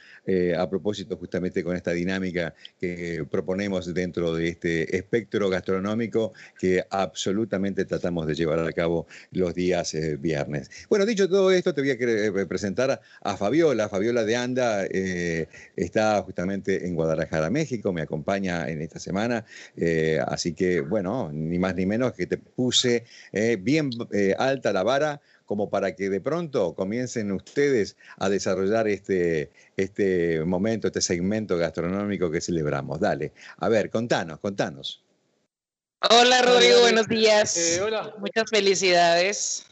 [0.58, 7.86] a propósito justamente con esta dinámica que proponemos dentro de este espectro gastronómico que absolutamente
[7.86, 10.70] tratamos de llevar a cabo los días eh, viernes.
[10.90, 13.90] Bueno, dicho todo esto, te voy a eh, presentar a Fabiola.
[13.90, 19.46] Fabiola de Anda eh, está justamente en Guadalajara, México, me acompaña en esta semana,
[20.28, 23.06] así que bueno, ni más ni menos que te puse
[23.60, 23.90] bien
[24.38, 25.22] alta la vara
[25.54, 32.32] como para que de pronto comiencen ustedes a desarrollar este, este momento, este segmento gastronómico
[32.32, 33.00] que celebramos.
[33.00, 35.04] Dale, a ver, contanos, contanos.
[36.10, 37.56] Hola Rodrigo, buenos días.
[37.56, 38.16] Eh, hola.
[38.18, 39.68] Muchas felicidades.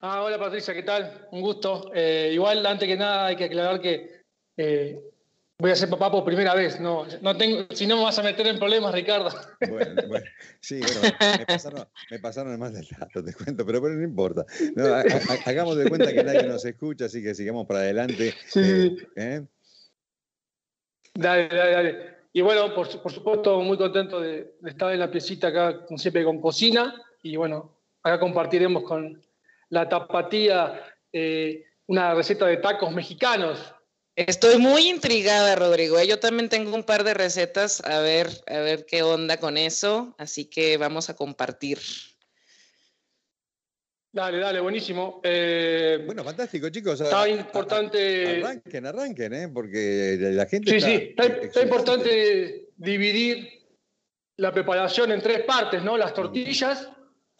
[0.00, 1.26] Ah, hola Patricia, ¿qué tal?
[1.30, 1.90] Un gusto.
[1.94, 4.20] Eh, igual, antes que nada, hay que aclarar que
[4.58, 5.00] eh,
[5.60, 6.80] voy a ser papá por primera vez.
[6.80, 9.30] No, no tengo, si no me vas a meter en problemas, Ricardo.
[9.68, 10.26] Bueno, bueno
[10.60, 14.46] sí, bueno, me pasaron, me pasaron más del dato, te cuento, pero, pero no importa.
[15.44, 18.34] hagamos de cuenta que nadie nos escucha, así que sigamos para adelante.
[18.46, 18.96] Sí.
[21.14, 22.18] Dale, dale, dale.
[22.32, 26.94] Y bueno, por, supuesto, muy contento de, estar en la piecita acá, siempre, con cocina.
[27.22, 29.20] Y bueno, acá compartiremos con
[29.70, 30.80] la tapatía
[31.12, 33.74] eh, una receta de tacos mexicanos.
[34.26, 35.96] Estoy muy intrigada, Rodrigo.
[35.96, 36.08] ¿eh?
[36.08, 40.16] Yo también tengo un par de recetas, a ver, a ver qué onda con eso.
[40.18, 41.78] Así que vamos a compartir.
[44.10, 45.20] Dale, dale, buenísimo.
[45.22, 47.00] Eh, bueno, fantástico, chicos.
[47.00, 48.42] Está importante.
[48.42, 49.48] Arranquen, arranquen, ¿eh?
[49.54, 50.72] porque la gente.
[50.72, 53.68] Sí, sí, está, importante dividir
[54.36, 55.96] la preparación en tres partes, ¿no?
[55.96, 56.90] Las tortillas,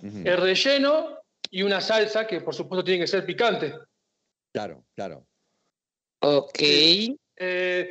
[0.00, 1.18] el relleno
[1.50, 3.74] y una salsa que, por supuesto, tiene que ser picante.
[4.52, 5.27] Claro, claro.
[6.20, 6.59] Ok.
[6.61, 7.90] Eh,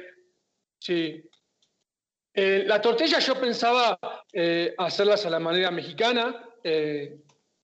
[0.80, 1.24] sí.
[2.34, 3.98] Eh, la tortilla yo pensaba
[4.78, 6.44] hacerlas a la manera mexicana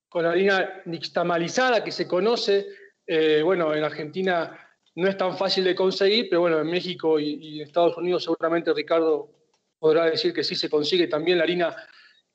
[0.09, 2.67] con harina nixtamalizada que se conoce.
[3.05, 4.59] Eh, bueno, en Argentina
[4.95, 8.73] no es tan fácil de conseguir, pero bueno, en México y, en Estados Unidos seguramente
[8.73, 9.31] Ricardo
[9.79, 11.75] podrá decir que sí se consigue también la harina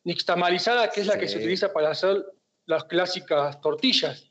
[0.05, 2.25] nixtamalizada, que es la que se utiliza para hacer
[2.67, 4.31] las clásicas tortillas.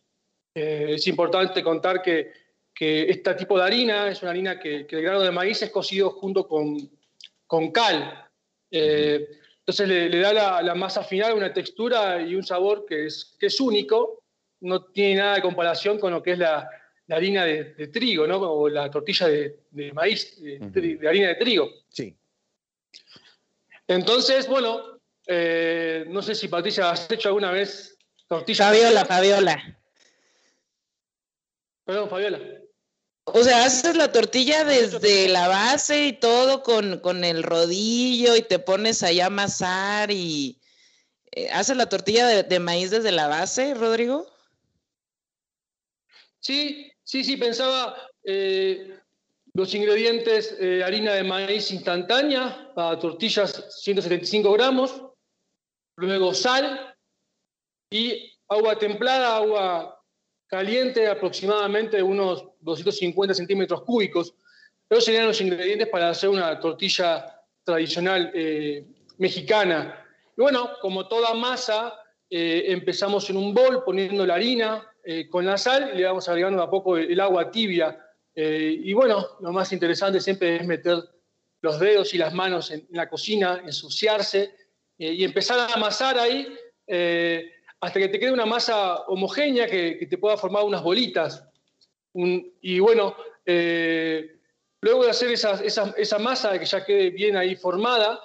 [0.53, 2.31] es importante contar que,
[2.79, 6.47] este tipo de harina es una harina que, el grano de maíz es cocido junto
[6.47, 6.77] con,
[7.47, 8.29] con cal.
[8.69, 13.59] entonces le, da la, masa final una textura y un sabor que es, que es
[13.59, 14.23] único,
[14.61, 16.69] no tiene nada de comparación con lo que es la,
[17.09, 18.37] harina de, trigo, ¿no?
[18.37, 21.69] O la tortilla de, maíz, de, harina de trigo.
[21.89, 22.15] Sí.
[23.87, 28.65] Entonces, bueno, eh, no sé si Patricia, ¿has hecho alguna vez tortilla?
[28.65, 29.79] Fabiola, Fabiola.
[31.85, 32.66] Perdón, Fabiola.
[33.29, 38.57] O sea, haces la tortilla desde la base y todo con, el rodillo y te
[38.57, 40.61] pones ahí a amasar y...
[41.31, 44.25] Eh, ¿Haces la tortilla de maíz desde la base, Rodrigo?
[46.39, 48.97] Sí, sí, sí, pensaba eh,
[49.53, 55.03] los ingredientes, eh, harina de maíz instantánea para tortillas 175 gramos,
[55.97, 56.95] luego sal
[57.89, 59.96] y agua templada, agua
[60.47, 64.33] caliente, aproximadamente unos 250 centímetros cúbicos.
[64.89, 68.85] Esos serían los ingredientes para hacer una tortilla tradicional eh,
[69.17, 70.05] mexicana.
[70.37, 71.93] Y bueno, como toda masa,
[72.29, 76.69] empezamos en un bol poniendo la harina, eh, con la sal le vamos agregando a
[76.69, 77.97] poco el, agua tibia.
[78.35, 80.97] Eh, y bueno, lo más interesante siempre es meter
[81.61, 84.53] los dedos y las manos en, la cocina, ensuciarse
[84.97, 86.53] eh, y empezar a amasar ahí
[87.79, 91.43] hasta que te quede una masa homogénea que, te pueda formar unas bolitas.
[92.13, 93.15] y bueno,
[94.81, 98.19] luego de hacer esa, esa, masa que ya quede bien ahí formada,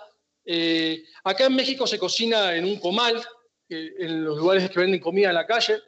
[1.25, 3.23] acá en México se cocina en un comal,
[3.69, 5.83] en los lugares que venden comida en la calle.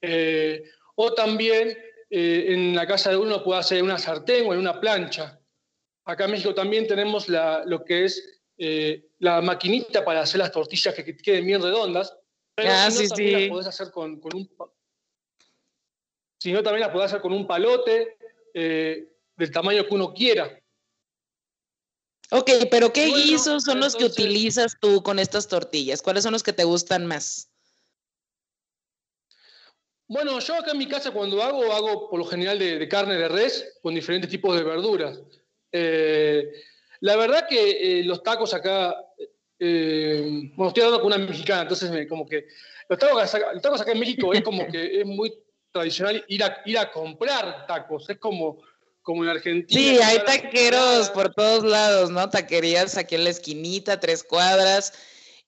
[0.00, 0.62] Eh,
[0.94, 1.76] o también
[2.10, 5.40] eh, en la casa de uno puede hacer una sartén o en una plancha.
[6.04, 10.94] Acá en México también tenemos lo que es eh, la maquinita para hacer las tortillas
[10.94, 12.16] que queden bien redondas.
[12.56, 14.50] Pero ah, si no, también las podés hacer con, un...
[16.38, 18.16] Si no, también podés hacer con un palote
[18.54, 20.58] del tamaño que uno quiera.
[22.30, 26.02] Ok, pero ¿qué guisos son los que utilizas tú con estas tortillas?
[26.02, 27.50] ¿Cuáles son los que te gustan más?
[30.08, 33.28] Bueno, yo acá en mi casa cuando hago, hago por lo general de, carne de
[33.28, 35.20] res con diferentes tipos de verduras.
[35.72, 36.48] Eh,
[37.00, 38.96] la verdad que eh, los tacos acá,
[39.58, 42.46] eh, bueno, estoy hablando con una mexicana, entonces me, como que
[42.88, 45.32] los tacos, acá en México es como que es muy
[45.72, 48.62] tradicional ir a, ir a comprar tacos, es como,
[49.02, 49.80] como en Argentina.
[49.80, 52.30] Sí, hay taqueros por todos lados, ¿no?
[52.30, 54.92] Taquerías aquí en la esquinita, tres cuadras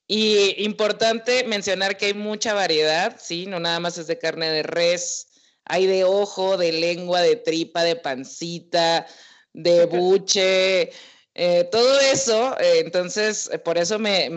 [0.07, 3.47] y importante mencionar que hay mucha variedad, ¿sí?
[3.47, 5.29] No nada más es de carne de res,
[5.67, 9.07] hay de ojo, de lengua, de tripa, de pancita,
[9.53, 10.91] de buche,
[11.41, 12.59] eh, todo eso.
[12.59, 14.29] Eh, entonces, eh, por eso me,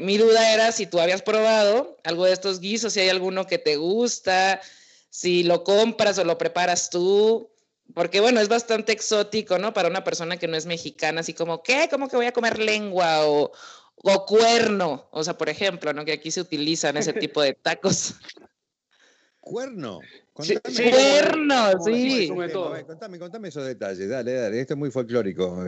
[0.00, 3.58] mi duda era si tú habías probado algo de estos guisos, si hay alguno que
[3.58, 4.60] te gusta,
[5.10, 7.50] si lo compras o lo preparas tú.
[7.94, 9.74] Porque bueno, es bastante exótico, ¿no?
[9.74, 11.88] Para una persona que no es mexicana, así como, ¿qué?
[11.90, 13.26] ¿Cómo que voy a comer lengua?
[13.26, 13.50] O,
[13.96, 16.04] o cuerno, o sea, por ejemplo, ¿no?
[16.04, 18.14] Que aquí se utilizan ese tipo de tacos.
[19.46, 20.00] Cuerno.
[20.40, 20.56] Sí,
[20.90, 22.28] cuerno, sí.
[22.84, 24.60] Contame, contame esos detalles, dale, dale.
[24.60, 25.64] Esto es muy folclórico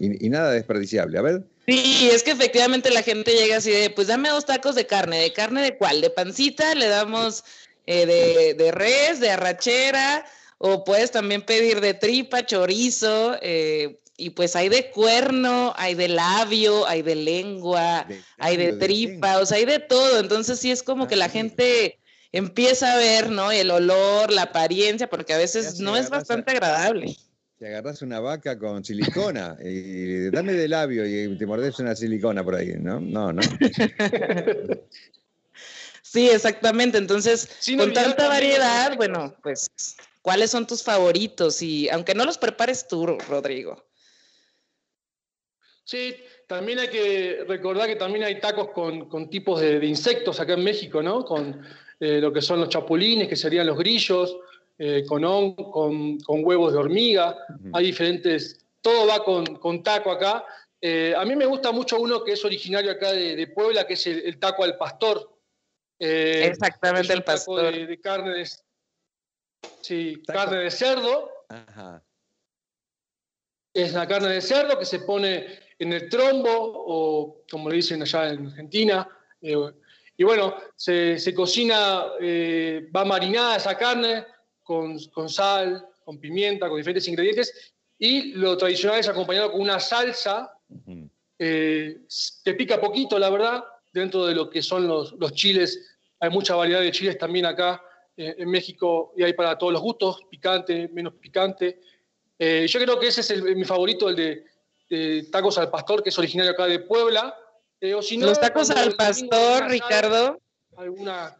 [0.00, 1.16] y, nada despreciable.
[1.18, 1.44] A ver.
[1.64, 5.20] Sí, es que efectivamente la gente llega así de, pues dame dos tacos de carne.
[5.20, 6.00] ¿De carne de cuál?
[6.00, 6.74] ¿De pancita?
[6.74, 7.44] Le damos
[7.86, 10.26] eh, de, de, res, de arrachera,
[10.58, 16.08] o puedes también pedir de tripa, chorizo, eh, y pues hay de cuerno, hay de
[16.08, 20.18] labio, hay de lengua, hay de tripa, o sea, hay de todo.
[20.18, 22.00] Entonces sí es como que la gente
[22.34, 23.52] empieza a ver, ¿no?
[23.52, 27.16] El olor, la apariencia, porque a veces no es bastante agradable.
[27.58, 32.42] Te agarras una vaca con silicona y dame de labio y te mordes una silicona
[32.42, 32.98] por ahí, ¿no?
[32.98, 33.40] No, no.
[36.02, 36.98] sí, exactamente.
[36.98, 39.70] Entonces, con tanta variedad, bueno, pues,
[40.20, 41.62] ¿cuáles son tus favoritos?
[41.62, 43.86] Y aunque no los prepares tú, Rodrigo.
[45.84, 46.16] Sí,
[46.48, 51.00] también hay que recordar que también hay tacos con, tipos de, insectos acá en México,
[51.00, 51.24] ¿no?
[51.24, 51.62] Con
[52.00, 54.36] eh, lo que son los chapulines, que serían los grillos,
[54.78, 57.36] eh, con, con, huevos de hormiga.
[57.72, 60.44] Hay diferentes, todo va con, taco acá.
[60.80, 64.06] Eh, a mí me gusta mucho uno que es originario acá de, Puebla, que es
[64.06, 65.30] el, taco al pastor.
[65.98, 67.72] Exactamente, el pastor.
[67.72, 68.48] De, carne de,
[69.80, 71.30] sí, carne de cerdo.
[71.48, 72.02] Ajá.
[73.72, 75.46] Es la carne de cerdo que se pone
[75.78, 79.08] en el trombo, o como le dicen allá en Argentina.
[79.40, 79.56] Eh,
[80.16, 84.24] y bueno, se, cocina, eh, va marinada esa carne
[84.62, 84.98] con,
[85.28, 90.52] sal, con pimienta, con diferentes ingredientes, y lo tradicional es acompañado con una salsa
[91.38, 91.98] eh,
[92.44, 95.96] que pica poquito, la verdad, dentro de lo que son los, chiles.
[96.20, 97.82] Hay mucha variedad de chiles también acá
[98.16, 101.80] eh, en México y hay para todos los gustos, picante, menos picante.
[102.38, 104.44] Eh, yo creo que ese es mi favorito, el de,
[105.30, 107.34] tacos al pastor, que es originario acá de Puebla.
[107.96, 110.40] O si no, los tacos al pastor, Ricardo.
[110.76, 111.36] Alguna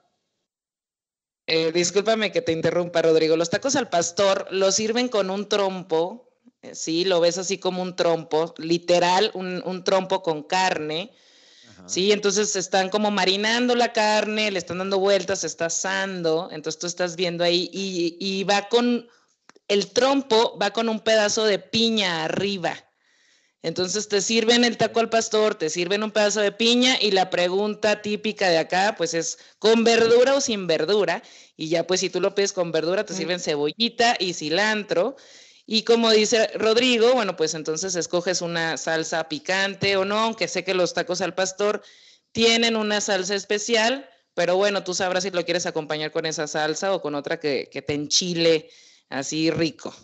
[1.47, 3.37] eh, discúlpame que te interrumpa, Rodrigo.
[3.37, 6.31] Los tacos al pastor los sirven con un trompo,
[6.62, 11.12] eh, sí, lo ves así como un trompo, literal, un, trompo con carne.
[11.87, 16.79] Sí, entonces están como marinando la carne, le están dando vueltas, se está asando, entonces
[16.79, 19.07] tú estás viendo ahí y, y va con,
[19.68, 22.75] el trompo va con un pedazo de piña arriba.
[23.64, 27.31] Entonces te sirven el taco al pastor, te sirven un pedazo de piña y la
[27.31, 31.22] pregunta típica de acá pues es con verdura o sin verdura.
[31.57, 35.16] Y ya pues si tú lo pides con verdura te sirven cebollita y cilantro.
[35.64, 40.62] Y como dice Rodrigo, bueno pues entonces escoges una salsa picante o no, aunque sé
[40.62, 41.83] que los tacos al pastor
[42.33, 46.92] tienen una salsa especial, pero bueno, tú sabrás si lo quieres acompañar con esa salsa
[46.92, 48.68] o con otra que, que te enchile
[49.09, 49.94] así rico.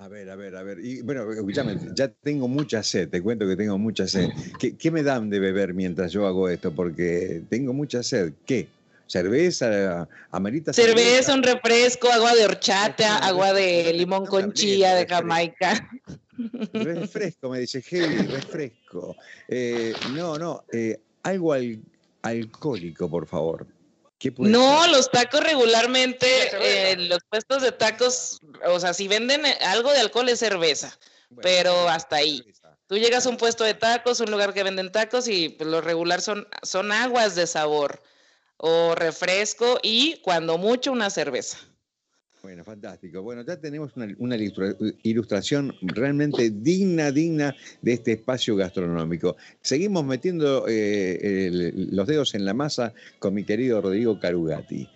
[0.00, 0.78] A ver, a ver, a ver.
[0.82, 4.30] Y bueno, escúchame, ya tengo mucha sed, te cuento que tengo mucha sed.
[4.58, 6.72] ¿Qué, me dan de beber mientras yo hago esto?
[6.72, 8.32] Porque tengo mucha sed.
[8.46, 8.66] ¿Qué?
[9.06, 11.34] cerveza, amerita cerveza.
[11.34, 15.90] un refresco, agua de horchata, agua de limón con chía de Jamaica.
[16.72, 19.16] Refresco, me dice Heavy, refresco.
[19.48, 21.54] Eh, no, no, eh, algo
[22.22, 23.66] alcohólico, por favor.
[24.38, 29.92] No, los tacos regularmente, eh, los puestos de tacos, o sea, si venden eh, algo
[29.92, 30.98] de alcohol es cerveza,
[31.40, 32.44] pero hasta ahí.
[32.86, 35.80] Tú llegas a un puesto de tacos, un lugar que venden tacos y pues, lo
[35.80, 38.02] regular son, son aguas de sabor
[38.56, 41.58] o refresco y cuando mucho una cerveza.
[42.42, 43.22] Bueno, fantástico.
[43.22, 44.36] Bueno, ya tenemos una,
[45.02, 49.36] ilustración realmente digna, digna de este espacio gastronómico.
[49.60, 54.88] Seguimos metiendo eh, los dedos en la masa con mi querido Rodrigo Carugati.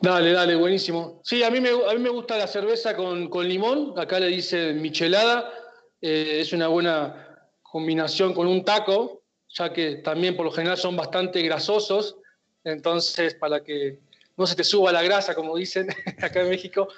[0.00, 1.20] Dale, dale, buenísimo.
[1.24, 4.72] Sí, a mí me, a mí me gusta la cerveza con, limón, acá le dice
[4.72, 5.52] michelada,
[6.00, 10.96] eh, es una buena combinación con un taco, ya que también por lo general son
[10.96, 12.16] bastante grasosos,
[12.64, 13.98] entonces para que
[14.36, 15.88] no se te suba la grasa, como dicen
[16.22, 16.88] acá en México,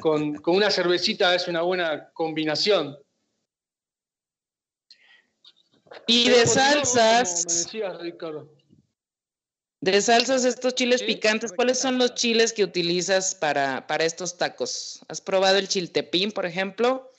[0.00, 2.98] con, una cervecita es una buena combinación.
[6.06, 7.68] Y de salsas.
[9.80, 15.00] De salsas, estos chiles picantes, ¿cuáles son los chiles que utilizas para, para, estos tacos?
[15.08, 17.10] ¿Has probado el chiltepín, por ejemplo?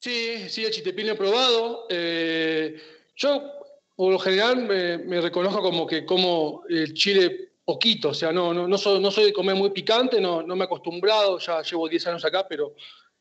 [0.00, 1.86] Sí, sí, el chiltepín lo he probado.
[1.90, 2.80] Eh,
[3.16, 3.52] yo,
[3.96, 8.54] por lo general, me, me, reconozco como que como el chile poquito, o sea, no,
[8.54, 11.60] no, no, soy, no soy de comer muy picante, no, no me he acostumbrado, ya
[11.60, 12.74] llevo 10 años acá, pero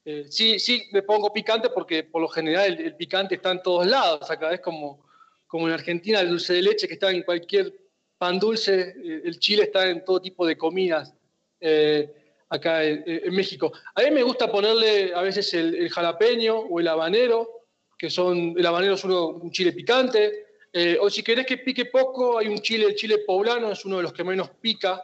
[0.05, 3.85] eh, sí, sí me pongo picante porque por lo general el, picante está en todos
[3.85, 5.05] lados, acá es como,
[5.47, 7.73] como en Argentina el dulce de leche que está en cualquier
[8.17, 11.13] pan dulce, eh, el chile está en todo tipo de comidas.
[11.59, 12.09] Eh,
[12.49, 13.73] acá en, México.
[13.95, 17.65] A mí me gusta ponerle a veces el, jalapeño o el habanero,
[17.97, 20.46] que son, el habanero es un chile picante,
[20.79, 23.97] eh, o si querés que pique poco, hay un chile, el chile poblano es uno
[23.97, 25.01] de los que menos pica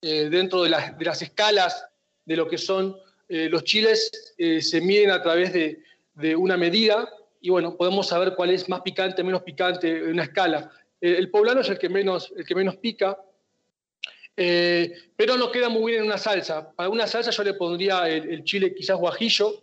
[0.00, 1.84] eh, dentro de las, escalas
[2.24, 2.96] de lo que son
[3.28, 5.82] eh, los chiles, se miden a través de,
[6.36, 7.06] una medida
[7.42, 10.70] y bueno, podemos saber cuál es más picante, menos picante en una escala.
[11.02, 13.18] el poblano es el que menos, el que menos pica,
[14.34, 16.72] pero no queda muy bien en una salsa.
[16.72, 19.60] Para una salsa yo le pondría el chile quizás guajillo,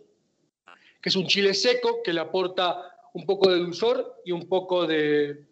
[1.02, 4.86] que es un chile seco que le aporta un poco de dulzor y un poco
[4.86, 5.44] de,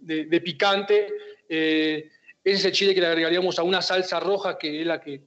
[0.45, 1.09] picante.
[1.49, 2.09] Eh,
[2.45, 5.23] ese chile que le agregaríamos a una salsa roja que es la que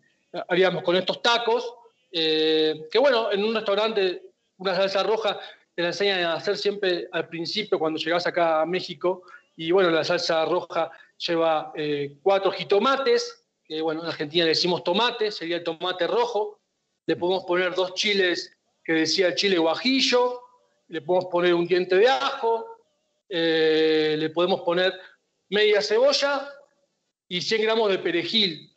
[0.48, 1.74] haríamos con estos tacos.
[2.12, 4.24] Eh, que bueno, en un restaurante
[4.58, 5.38] una salsa roja
[5.76, 9.24] te la enseñan a hacer siempre al principio cuando llegas acá a México.
[9.58, 14.84] Y bueno, la salsa roja lleva eh, cuatro jitomates, que bueno, en Argentina le decimos
[14.86, 16.62] tomate, sería el tomate rojo.
[17.06, 20.42] Le podemos poner dos chiles que decía el chile guajillo,
[20.90, 22.66] le podemos poner un diente de ajo,
[23.30, 24.94] eh, le podemos poner
[25.50, 26.52] media cebolla
[27.28, 28.72] y 100 gramos de perejil.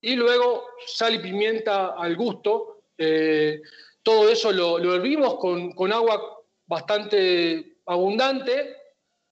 [0.00, 2.84] Y luego sal y pimienta al gusto.
[2.96, 3.60] Eh,
[4.02, 8.76] todo eso lo, hervimos con, agua bastante abundante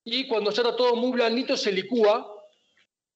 [0.04, 2.32] y cuando ya está todo muy blandito se licúa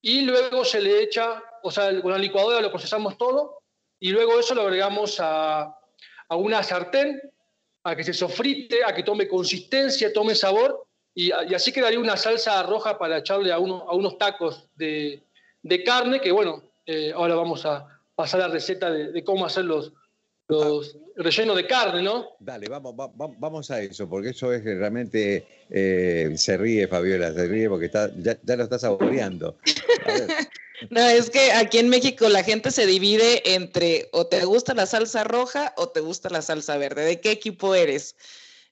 [0.00, 3.62] y luego se le echa, o sea, con la licuadora lo procesamos todo
[3.98, 5.62] y luego eso lo agregamos a,
[6.28, 7.20] a una sartén
[7.82, 12.62] a que se sofrite, a que tome consistencia, tome sabor, y, así quedaría una salsa
[12.62, 15.22] roja para echarle a, uno, a unos tacos de,
[15.84, 19.92] carne, que bueno, eh, ahora vamos a pasar la receta de, cómo hacer los,
[20.48, 22.28] los rellenos de carne, ¿no?
[22.38, 27.46] Dale, vamos, vamos a eso, porque eso es que realmente eh, se ríe, Fabiola, se
[27.46, 29.56] ríe porque está, ya, lo está saboreando.
[30.90, 34.86] No, es que aquí en México la gente se divide entre o te gusta la
[34.86, 37.04] salsa roja o te gusta la salsa verde.
[37.04, 38.16] ¿De qué equipo eres?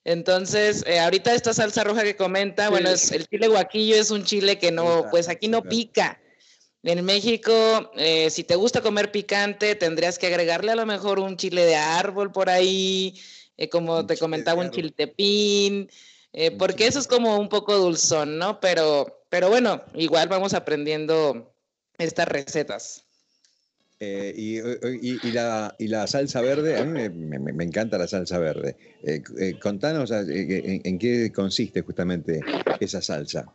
[0.05, 4.23] Entonces, eh, ahorita esta salsa roja que comenta, bueno, es, el chile guaquillo es un
[4.23, 6.19] chile que no, pues aquí no pica.
[6.81, 11.35] En México, eh, si te gusta comer picante, tendrías que agregarle a lo mejor un
[11.35, 13.19] chile de árbol por ahí,
[13.57, 15.89] eh, como te comentaba, un chiltepín,
[16.57, 18.61] porque eso es como un poco dulzón, ¿no?
[18.61, 21.53] Pero, pero bueno, igual vamos aprendiendo
[21.99, 23.05] estas recetas.
[24.01, 28.77] Eh, y, la, salsa verde, a mí me, encanta la salsa verde.
[29.03, 32.39] Eh, eh, contanos en, qué consiste justamente
[32.79, 33.51] esa salsa.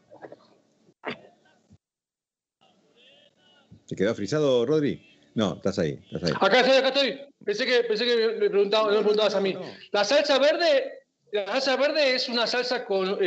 [3.86, 5.02] ¿Se quedó frisado, Rodri?
[5.34, 6.32] No, estás ahí, estás ahí.
[6.38, 7.20] Acá estoy, acá estoy.
[7.42, 9.54] Pensé que, pensé que me, preguntabas a mí.
[9.92, 13.18] La salsa verde, la salsa verde es una salsa con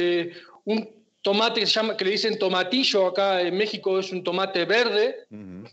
[0.66, 4.66] un tomate que, se llama, que le dicen tomatillo, acá en México es un tomate
[4.66, 5.28] verde,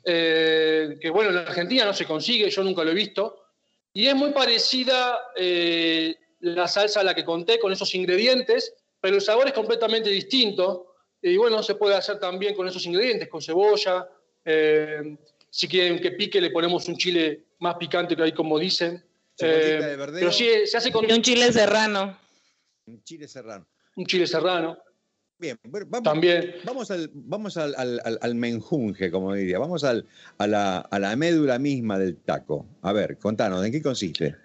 [0.05, 3.45] eh, que bueno, en Argentina no se consigue, yo nunca lo he visto,
[3.93, 9.17] y es muy parecida eh, la salsa a la que conté con esos ingredientes, pero
[9.17, 13.41] el sabor es completamente distinto, y bueno, se puede hacer también con esos ingredientes, con
[13.41, 14.09] cebolla,
[14.45, 15.17] eh,
[15.49, 19.05] si quieren que pique le ponemos un chile más picante que ahí como dicen.
[19.39, 21.11] pero sí, se hace con...
[21.11, 22.19] un chile serrano.
[22.87, 23.67] Un chile serrano.
[23.95, 24.77] Un chile serrano.
[25.39, 26.55] Bien, vamos, También.
[26.65, 29.95] vamos, al, vamos al, menjunje, como diría, vamos a,
[30.47, 32.67] la, médula misma del taco.
[32.83, 34.37] A ver, contanos, ¿en qué consiste?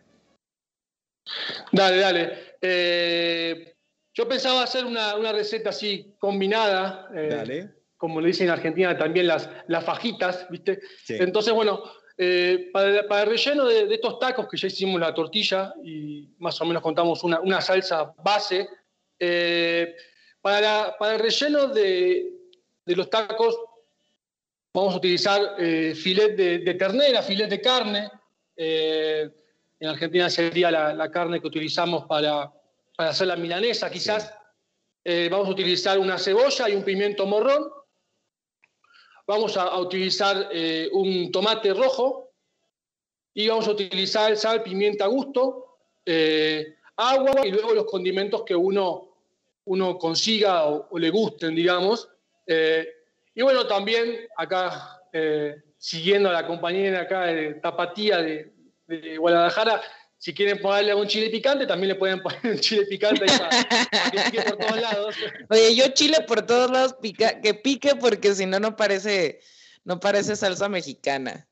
[1.72, 2.56] Dale, dale.
[2.60, 3.76] Eh,
[4.14, 9.48] yo pensaba hacer una, receta así combinada, eh, como le dicen en Argentina también las,
[9.68, 10.80] las fajitas, ¿viste?
[11.08, 11.84] Entonces, bueno,
[12.18, 16.66] eh, para, el relleno de, estos tacos que ya hicimos la tortilla y más o
[16.66, 18.68] menos contamos una, una salsa base,
[20.42, 22.32] para, el relleno de,
[22.86, 23.58] los tacos
[24.74, 28.10] vamos a utilizar eh, filet de, ternera, filet de carne.
[28.56, 29.30] Eh,
[29.80, 32.52] en Argentina sería la, carne que utilizamos para,
[32.98, 34.34] hacer la milanesa, quizás.
[35.04, 37.70] Eh, vamos a utilizar una cebolla y un pimiento morrón.
[39.26, 40.50] Vamos a, a utilizar
[40.92, 42.32] un tomate rojo.
[43.34, 45.78] Y vamos a utilizar sal, pimienta a gusto,
[46.98, 49.09] agua y luego los condimentos que uno
[49.70, 52.10] uno consiga o, le gusten, digamos.
[52.48, 52.88] Eh,
[53.36, 58.52] y bueno, también acá, eh, siguiendo a la compañera acá de Tapatía de,
[59.18, 59.80] Guadalajara,
[60.18, 64.40] si quieren ponerle un chile picante, también le pueden poner un chile picante para, que.
[65.50, 69.40] Oye, yo chile por todos lados pica, que pique porque si no, no parece,
[69.84, 71.48] no parece salsa mexicana.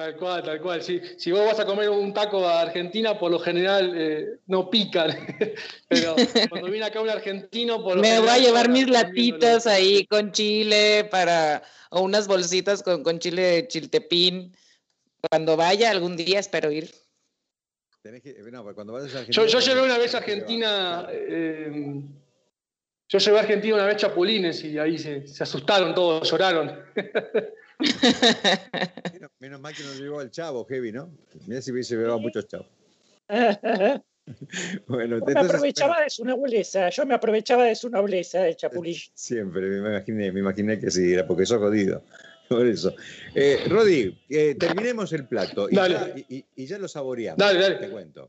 [0.00, 0.82] Tal cual, tal cual.
[0.82, 4.70] Si, si vos vas a comer un taco a Argentina, por lo general eh, no
[4.70, 5.10] pican.
[5.88, 6.16] Pero
[6.48, 11.06] cuando viene acá un argentino, por Me voy a llevar mis latitas ahí con chile
[11.10, 11.62] para.
[11.90, 14.56] o unas bolsitas con, con chile de chiltepín.
[15.28, 16.90] Cuando vaya, algún día espero ir.
[19.28, 21.06] yo, yo llevé una vez a Argentina.
[21.10, 22.00] Eh,
[23.06, 26.86] yo llevé a Argentina una vez chapulines y ahí se, se asustaron todos, lloraron.
[29.38, 31.10] menos, mal que nos llevó al chavo, Heavy, ¿no?
[31.46, 32.68] Mira si hubiese llevado muchos chavos.
[34.86, 38.96] bueno, me aprovechaba de su nobleza, yo me aprovechaba de su nobleza, el chapulín.
[39.14, 42.02] Siempre, me imaginé, me imaginé que sí, era porque sos jodido.
[42.48, 42.92] Por eso.
[43.32, 47.38] Eh, Rodi, eh, terminemos el plato y, Ya, y, ya, lo saboreamos.
[47.38, 47.76] Dale, dale.
[47.76, 48.28] Te cuento.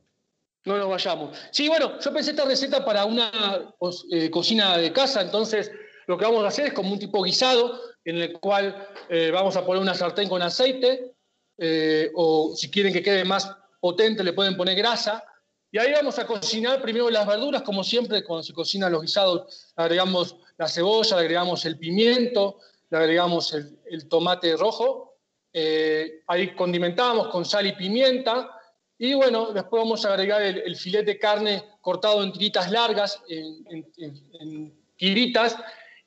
[0.65, 1.35] No nos vayamos.
[1.49, 3.73] Sí, bueno, yo pensé esta receta para una
[4.11, 5.71] eh, cocina de casa, entonces
[6.05, 9.55] lo que vamos a hacer es como un tipo guisado en el cual eh, vamos
[9.55, 11.13] a poner una sartén con aceite,
[11.57, 15.23] eh, o si quieren que quede más potente le pueden poner grasa,
[15.71, 19.71] y ahí vamos a cocinar primero las verduras, como siempre cuando se cocinan los guisados,
[19.75, 22.57] agregamos la cebolla, le agregamos el pimiento,
[22.89, 25.15] le agregamos el, tomate rojo,
[25.53, 28.57] eh, ahí condimentamos con sal y pimienta,
[28.97, 34.73] y bueno, después vamos a agregar el, filete de carne cortado en tiritas largas, en
[34.97, 35.57] tiritas,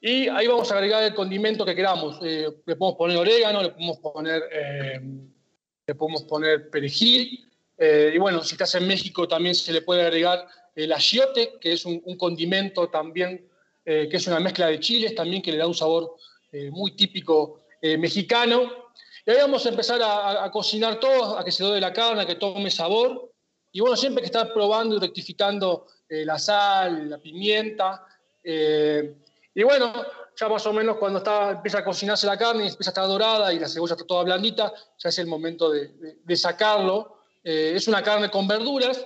[0.07, 2.19] y ahí vamos a agregar el condimento que queramos.
[2.21, 5.01] Eh, le podemos poner orégano, le podemos poner, eh,
[5.87, 7.51] le podemos poner perejil.
[7.79, 11.73] Eh, y bueno, si estás en México también se le puede agregar el achiote, que
[11.73, 13.49] es un, condimento también,
[13.83, 16.17] que es una mezcla de chiles también, que le da un sabor
[16.71, 18.71] muy típico mexicano.
[19.25, 22.27] Y ahí vamos a empezar a, cocinar todo, a que se dé la carne, a
[22.27, 23.31] que tome sabor.
[23.73, 28.05] Y bueno, siempre que estás probando y rectificando la sal, la pimienta.
[29.55, 29.93] Y bueno,
[30.37, 33.53] ya más o menos cuando está, empieza a cocinarse la carne empieza a estar dorada
[33.53, 37.19] y la cebolla está toda blandita, ya es el momento de, sacarlo.
[37.43, 39.05] Eh, es una carne con verduras.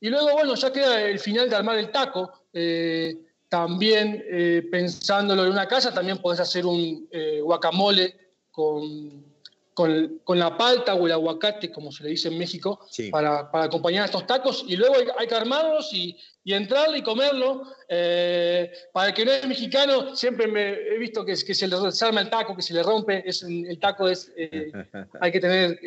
[0.00, 2.32] Y luego, bueno, ya queda el final de armar el taco.
[2.52, 3.16] Eh,
[3.48, 7.08] también eh, pensándolo en una casa, también podés hacer un
[7.42, 8.16] guacamole
[8.50, 9.31] con,
[9.74, 14.04] con, la palta o el aguacate, como se le dice en México, para, para, acompañar
[14.04, 14.64] estos tacos.
[14.68, 17.64] Y luego hay, que armarlos y, y, entrarle y comerlo.
[17.88, 21.78] Eh, para el que no es mexicano, siempre me he visto que, que se le
[21.78, 23.22] desarma el taco, que se le rompe.
[23.26, 24.30] Es, el taco es,
[25.20, 25.78] hay que tener,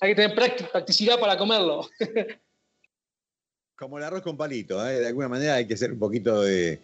[0.00, 1.88] hay que tener practicidad para comerlo.
[3.80, 5.00] Como el arroz con palito, ¿eh?
[5.00, 6.78] de alguna manera hay que ser un poquito de,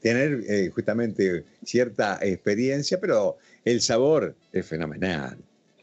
[0.00, 5.38] tener eh, justamente cierta experiencia, pero el sabor es fenomenal.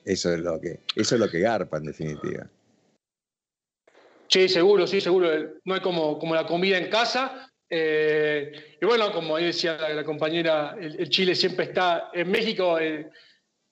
[0.06, 2.48] Eso es lo que, eso es lo que garpa en definitiva.
[4.30, 5.30] Sí, seguro, sí, seguro.
[5.64, 7.52] No hay como, como la comida en casa.
[7.70, 12.78] Eh, y bueno, como ahí decía la, compañera, el, Chile siempre está en México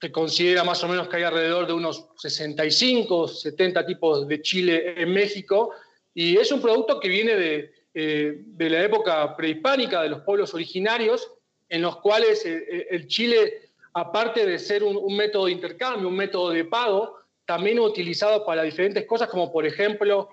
[0.00, 5.00] se considera más o menos que hay alrededor de unos 65, 70 tipos de chile
[5.00, 5.72] en México,
[6.12, 10.52] y es un producto que viene de, eh, de la época prehispánica, de los pueblos
[10.54, 11.30] originarios,
[11.68, 13.65] en los cuales eh, eh, el chile,
[13.96, 19.06] aparte de ser un, método de intercambio, un método de pago, también utilizado para diferentes
[19.06, 20.28] cosas, como por ejemplo,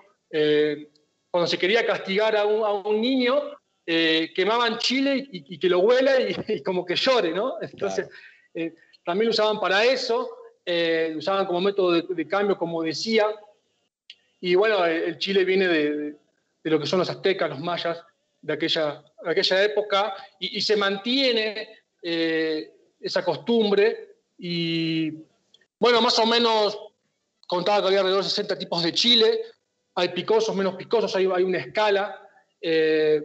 [1.30, 3.40] cuando se quería castigar a un, a un niño,
[3.86, 6.12] quemaban chile y, que lo huela
[6.48, 7.54] y, como que llore, ¿no?
[7.62, 8.08] Entonces,
[9.04, 10.28] también lo usaban para eso,
[10.64, 13.26] eh, lo usaban como método de, cambio, como decía.
[14.40, 16.16] Y bueno, el Chile viene de,
[16.64, 18.02] lo que son los aztecas, los mayas,
[18.40, 21.68] de aquella, aquella época, y, se mantiene
[22.02, 22.73] eh,
[23.04, 24.16] esa costumbre.
[24.38, 25.10] Y
[25.78, 26.78] bueno, más o menos
[27.46, 29.40] contaba que había alrededor de 60 tipos de chile,
[29.94, 32.28] hay picosos, menos picosos, hay, hay una escala.
[32.60, 33.22] Eh,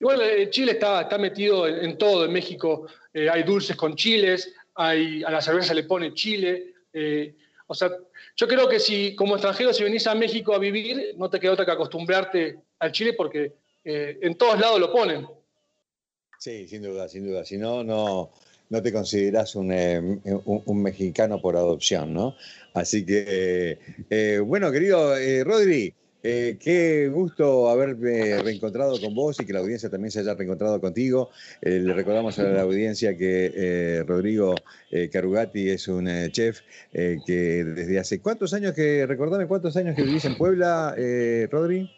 [0.00, 4.52] y bueno, el chile está, está metido en, todo, en México hay dulces con chiles,
[4.74, 6.74] a la cerveza le pone chile.
[6.92, 7.34] Eh,
[7.66, 7.90] o sea,
[8.36, 11.52] yo creo que si como extranjero, si venís a México a vivir, no te queda
[11.52, 13.52] otra que acostumbrarte al chile porque
[13.84, 15.26] eh, en todos lados lo ponen.
[16.38, 17.44] Sí, sin duda, sin duda.
[17.44, 18.32] Si no, no,
[18.70, 20.00] no te consideras un, eh,
[20.44, 22.34] un, mexicano por adopción, ¿no?
[22.72, 23.78] Así que,
[24.46, 25.94] bueno, querido Rodri,
[26.26, 30.80] eh, qué gusto haberme reencontrado con vos y que la audiencia también se haya reencontrado
[30.80, 31.28] contigo.
[31.60, 34.54] Eh, le recordamos a la audiencia que eh, Rodrigo
[35.12, 36.60] Carugati es un chef
[36.90, 40.94] que desde hace cuántos años que, recordame cuántos años que vivís en Puebla,
[41.50, 41.90] Rodri.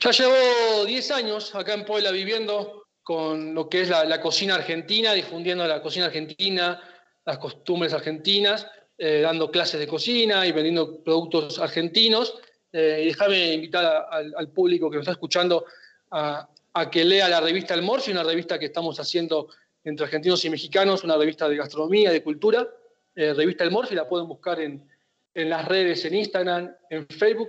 [0.00, 2.77] Ya llevo 10 años acá en Puebla viviendo
[3.08, 6.78] con lo que es la, cocina argentina, difundiendo la cocina argentina,
[7.24, 8.66] las costumbres argentinas.
[8.98, 12.34] dando clases de cocina y vendiendo productos argentinos.
[12.70, 15.64] Eh, y déjame invitar al, público que nos está escuchando
[16.10, 16.46] a,
[16.92, 19.48] que lea la revista El Morsi, una revista que estamos haciendo
[19.84, 22.68] entre argentinos y mexicanos, una revista de gastronomía, de cultura.
[23.16, 24.86] Eh, revista El Morsi, la pueden buscar en,
[25.32, 27.48] las redes, en Instagram, en Facebook.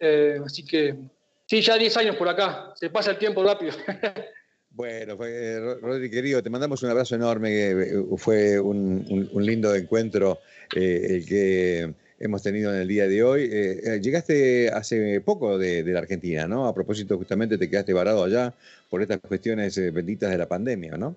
[0.00, 0.96] Eh, así que,
[1.44, 3.74] sí, ya 10 años por acá, se pasa el tiempo rápido.
[4.76, 7.76] Bueno, Rodri querido, te mandamos un abrazo enorme,
[8.16, 9.06] fue un,
[9.36, 10.40] lindo encuentro
[10.74, 13.42] el que hemos tenido en el día de hoy.
[13.44, 16.66] Eh, eh, llegaste hace poco de, la Argentina, ¿no?
[16.66, 18.52] A propósito, justamente te quedaste varado allá
[18.90, 21.14] por estas cuestiones eh, benditas de la pandemia, ¿no?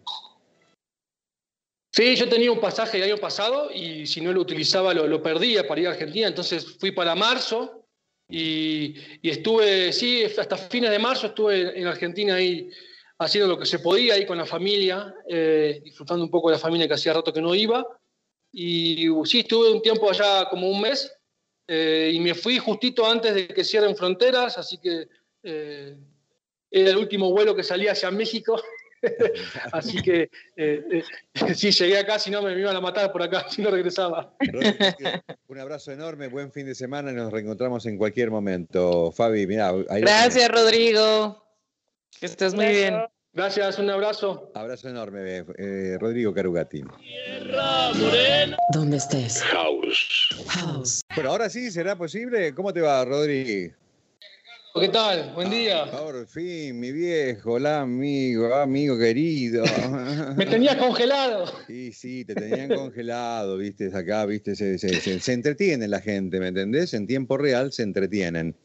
[1.91, 5.68] Sí, yo tenía un pasaje el año pasado y si no lo utilizaba lo, perdía
[5.68, 7.88] para ir a Argentina, entonces fui para marzo
[8.30, 12.70] y, estuve, sí, hasta fines de marzo estuve en Argentina ahí
[13.20, 15.13] haciendo lo que se podía ahí con la familia,
[15.84, 17.86] disfrutando un poco de la familia que hacía rato que no iba.
[18.51, 21.11] Y sí, estuve un tiempo allá como un mes
[21.68, 25.07] eh, y me fui justito antes de que cierren fronteras, así que
[25.43, 25.97] eh,
[26.72, 28.61] era el último vuelo que salía hacia México.
[29.74, 31.03] así que eh,
[31.55, 34.34] sí, llegué acá, si no me, iban a matar por acá, si no regresaba.
[35.47, 39.11] un abrazo enorme, buen fin de semana y nos reencontramos en cualquier momento.
[39.11, 39.74] Fabi, mira.
[39.74, 41.47] Gracias, Rodrigo.
[42.20, 42.95] Que estés muy bien.
[43.34, 44.51] Gracias, un abrazo.
[44.55, 46.82] Abrazo enorme, eh, Rodrigo Carugati.
[48.74, 49.43] ¿Dónde estés?
[49.43, 50.30] House.
[50.47, 51.01] House.
[51.13, 52.55] Bueno, ahora sí, ¿será posible?
[52.55, 53.76] ¿Cómo te va, Rodrigo?
[54.80, 55.32] ¿Qué tal?
[55.36, 55.86] Buen día.
[55.91, 57.53] por fin, mi viejo.
[57.53, 59.63] Hola, amigo, amigo querido.
[60.36, 61.45] Me tenías congelado.
[61.68, 66.47] Sí, sí, te tenían congelado, viste, acá, viste, se, se, se entretienen la gente, ¿me
[66.49, 66.93] entendés?
[66.93, 68.55] En tiempo real se entretienen.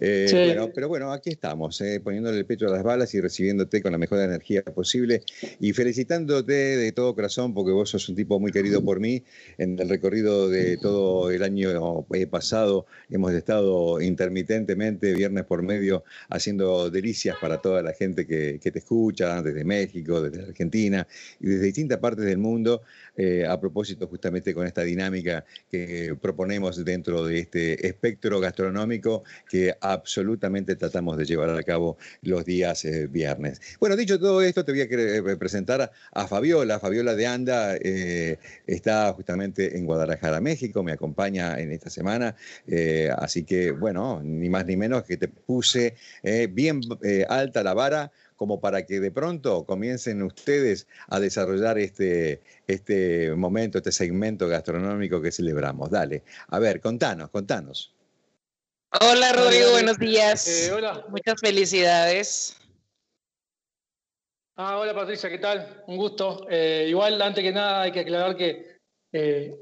[0.00, 3.92] Eh, pero bueno, aquí estamos, eh, poniéndole el pecho a las balas y recibiéndote con
[3.92, 5.22] la mejor energía posible
[5.60, 9.22] y felicitándote de todo corazón porque vos sos un tipo muy querido por mí.
[9.58, 16.04] En el recorrido de todo el año eh, pasado hemos estado intermitentemente, viernes por medio,
[16.30, 21.06] haciendo delicias para toda la gente que, que te escucha, desde México, desde Argentina
[21.40, 22.82] y desde distintas partes del mundo,
[23.48, 30.76] a propósito justamente con esta dinámica que proponemos dentro de este espectro gastronómico que absolutamente
[30.76, 33.60] tratamos de llevar a cabo los días eh, viernes.
[33.78, 36.78] Bueno, dicho todo esto, te voy a eh, presentar a Fabiola.
[36.78, 42.36] Fabiola de Anda eh, está justamente en Guadalajara, México, me acompaña en esta semana,
[43.16, 45.94] así que bueno, ni más ni menos que te puse
[46.50, 46.80] bien
[47.28, 53.76] alta la vara como para que de pronto comiencen ustedes a desarrollar este, este momento,
[53.76, 55.90] este segmento gastronómico que celebramos.
[55.90, 57.94] Dale, a ver, contanos, contanos.
[58.98, 60.48] Hola Rodrigo, buenos días.
[60.48, 61.04] Eh, hola.
[61.10, 62.56] Muchas felicidades.
[64.56, 65.84] Ah, hola Patricia, ¿qué tal?
[65.86, 66.46] Un gusto.
[66.48, 68.78] Eh, igual, antes que nada, hay que aclarar que
[69.12, 69.54] eh,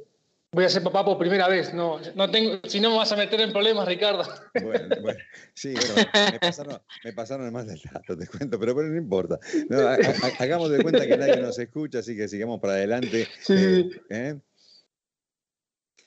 [0.53, 1.73] voy a ser papá por primera vez.
[1.75, 4.25] No, no tengo, si no me vas a meter en problemas, Ricardo.
[4.63, 5.19] Bueno, bueno
[5.55, 9.39] sí, bueno, me pasaron, me pasaron más del dato, te cuento, pero bueno, no importa.
[10.39, 13.27] hagamos de cuenta que nadie nos escucha, así que sigamos para adelante.
[13.41, 13.91] Sí.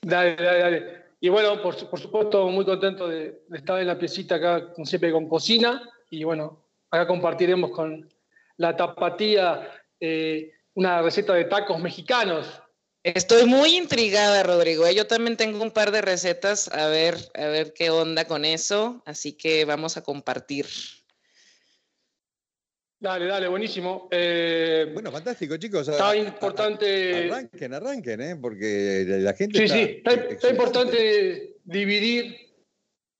[0.02, 1.02] Dale, dale, dale.
[1.20, 5.88] Y bueno, por, supuesto, muy contento de, estar en la piecita acá, siempre con cocina.
[6.10, 8.12] Y bueno, acá compartiremos con
[8.56, 9.70] la tapatía
[10.00, 12.61] eh, una receta de tacos mexicanos.
[13.04, 14.86] Estoy muy intrigada, Rodrigo.
[14.86, 14.94] ¿eh?
[14.94, 19.02] Yo también tengo un par de recetas, a ver, a ver qué onda con eso.
[19.04, 20.66] Así que vamos a compartir.
[23.00, 24.08] Dale, dale, buenísimo.
[24.12, 25.88] Eh, bueno, fantástico, chicos.
[25.88, 27.28] Está importante.
[27.28, 28.36] Arranquen, arranquen, ¿eh?
[28.40, 29.58] porque la gente.
[29.58, 32.54] Sí, sí, está, importante dividir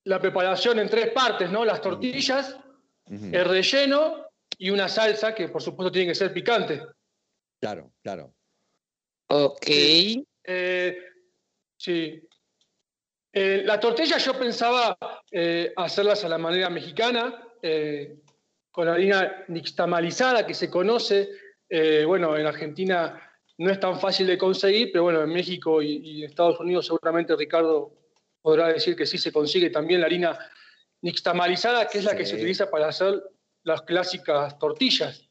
[0.04, 1.64] la preparación en tres partes, ¿no?
[1.64, 2.56] Las tortillas,
[3.10, 6.80] el relleno y una salsa que, por supuesto, tiene que ser picante.
[7.60, 8.32] Claro, claro.
[9.34, 9.66] Ok.
[9.66, 10.26] sí.
[10.44, 12.22] Eh,
[13.34, 14.96] eh, las tortillas yo pensaba
[15.76, 17.42] hacerlas a la manera mexicana
[18.72, 21.28] con harina nixtamalizada que se conoce.
[21.68, 26.24] Eh, bueno, en Argentina no es tan fácil de conseguir, pero bueno, en México y,
[26.24, 27.92] Estados Unidos seguramente Ricardo
[28.40, 30.38] podrá decir que sí se consigue también la harina
[31.02, 33.22] nixtamalizada, que es la que se utiliza para hacer
[33.62, 35.28] las clásicas tortillas.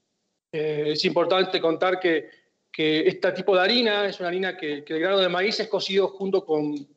[0.54, 2.30] Eh, es importante contar que,
[2.72, 6.08] que, este tipo de harina es una harina que, el grano de maíz es cocido
[6.10, 6.88] junto con,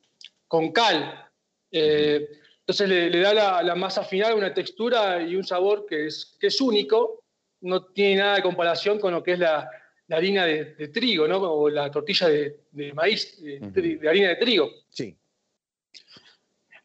[0.49, 1.29] con cal.
[1.70, 2.29] Eh,
[2.61, 6.61] entonces le, da la, masa final una textura y un sabor que es, que es
[6.61, 7.22] único,
[7.61, 9.68] no tiene nada de comparación con lo que es la,
[10.11, 11.39] harina de, trigo, ¿no?
[11.39, 14.70] O la tortilla de, maíz, de, harina de trigo.
[14.89, 15.16] Sí.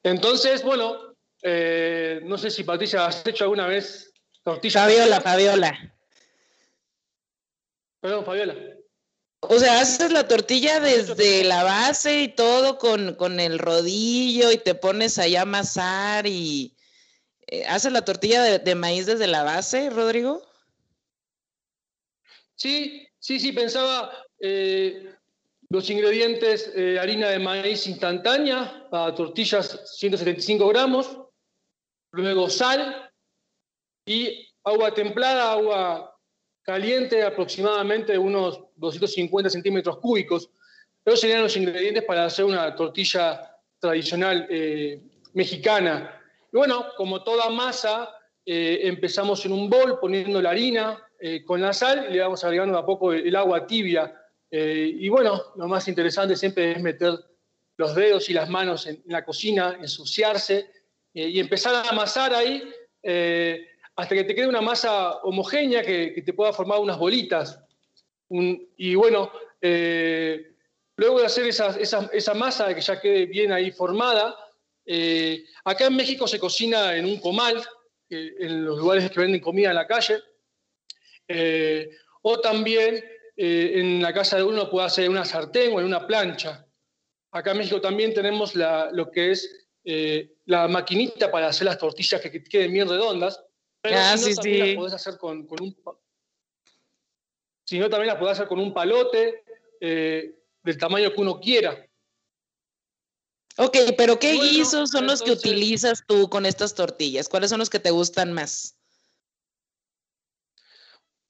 [0.03, 4.13] Entonces, bueno, eh, no sé si Patricia, ¿has hecho alguna vez
[4.43, 4.81] tortilla?
[4.81, 5.95] Fabiola, Fabiola.
[8.01, 8.55] Perdón, Fabiola.
[9.41, 14.75] O sea, haces la tortilla desde la base y todo con, el rodillo y te
[14.75, 16.75] pones ahí a amasar y
[17.47, 20.41] eh, haces la tortilla de, maíz desde la base, Rodrigo.
[22.55, 24.11] Sí, sí, sí, pensaba
[24.41, 25.15] eh,
[25.69, 31.17] los ingredientes, eh, harina de maíz instantánea para tortillas 175 gramos,
[32.11, 33.09] luego sal
[34.05, 36.19] y agua templada, agua
[36.63, 40.49] caliente aproximadamente unos 250 centímetros cúbicos.
[41.05, 45.01] Esos serían los ingredientes para hacer una tortilla tradicional eh,
[45.33, 46.21] mexicana.
[46.51, 48.09] Y bueno, como toda masa,
[48.45, 52.43] eh, empezamos en un bol poniendo la harina eh, con la sal y le vamos
[52.43, 54.15] agregando a poco el, agua tibia.
[54.51, 57.13] y bueno, lo más interesante siempre es meter
[57.77, 60.71] los dedos y las manos en la cocina, ensuciarse
[61.13, 62.63] y empezar a amasar ahí
[63.99, 67.59] hasta que te quede una masa homogénea que, te pueda formar unas bolitas.
[68.29, 70.55] Y bueno, eh,
[70.95, 74.35] luego de hacer esa, masa que ya quede bien ahí formada,
[74.85, 77.61] eh, acá en México se cocina en un comal,
[78.09, 80.19] en los lugares que venden comida en la calle,
[81.27, 81.89] eh,
[82.21, 83.03] o también
[83.41, 86.67] en la casa de uno puede hacer en una sartén o en una plancha.
[87.31, 89.67] Acá en México también tenemos lo que es
[90.45, 93.41] la maquinita para hacer las tortillas que queden bien redondas,
[93.81, 95.77] pero ah, si no, también las podés hacer con, un.
[97.69, 99.43] Si no, también las podés hacer con un palote
[99.79, 101.87] eh, del tamaño que uno quiera.
[103.57, 107.29] Ok, pero ¿qué guisos son los que utilizas tú con estas tortillas?
[107.29, 108.75] ¿Cuáles son los que te gustan más?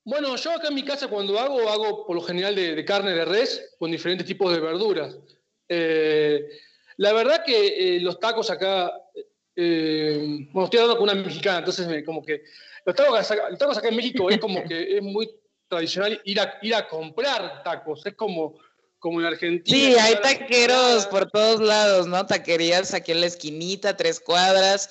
[0.05, 3.25] Bueno, yo acá en mi casa cuando hago, hago por lo general de, carne de
[3.25, 5.17] res con diferentes tipos de verduras.
[5.67, 6.47] Eh,
[6.95, 8.93] la verdad que eh, los tacos acá
[9.57, 12.43] eh, bueno, estoy hablando con una mexicana, entonces como que
[12.85, 15.29] los tacos, acá en México es como que es muy
[15.69, 18.57] tradicional ir a, ir a comprar tacos, es como,
[18.97, 19.77] como en Argentina.
[19.77, 22.25] Sí, hay taqueros por todos lados, ¿no?
[22.25, 24.89] Taquerías aquí en la esquinita, tres cuadras.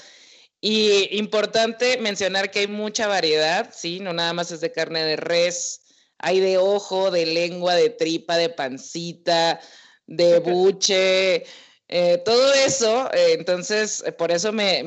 [0.61, 4.01] Y importante mencionar que hay mucha variedad, ¿sí?
[4.01, 5.83] No nada más es de carne de res,
[6.19, 9.61] hay de ojo, de lengua, de tripa, de pancita,
[10.07, 11.45] de buche.
[11.91, 14.83] Eh, todo eso, eh, entonces, eh, por eso me,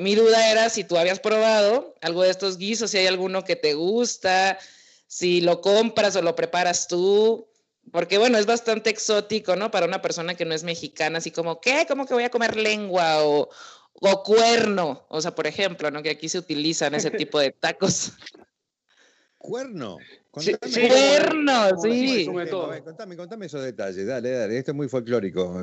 [0.00, 3.56] mi duda era si tú habías probado algo de estos guisos, si hay alguno que
[3.56, 4.58] te gusta,
[5.10, 7.48] si lo compras o lo preparas tú,
[7.90, 9.68] porque bueno, es bastante exótico, ¿no?
[9.72, 11.84] Para una persona que no es mexicana, así como, ¿qué?
[11.88, 13.48] ¿Cómo que voy a comer lengua o,
[13.94, 15.04] o cuerno?
[15.08, 16.00] O sea, por ejemplo, ¿no?
[16.00, 18.12] Que aquí se utilizan ese tipo de tacos.
[19.36, 19.96] ¿Cuerno?
[20.36, 22.28] Sí, cuerno, sí.
[22.84, 24.58] Contame, contame esos detalles, dale, dale.
[24.58, 25.60] Esto es muy folclórico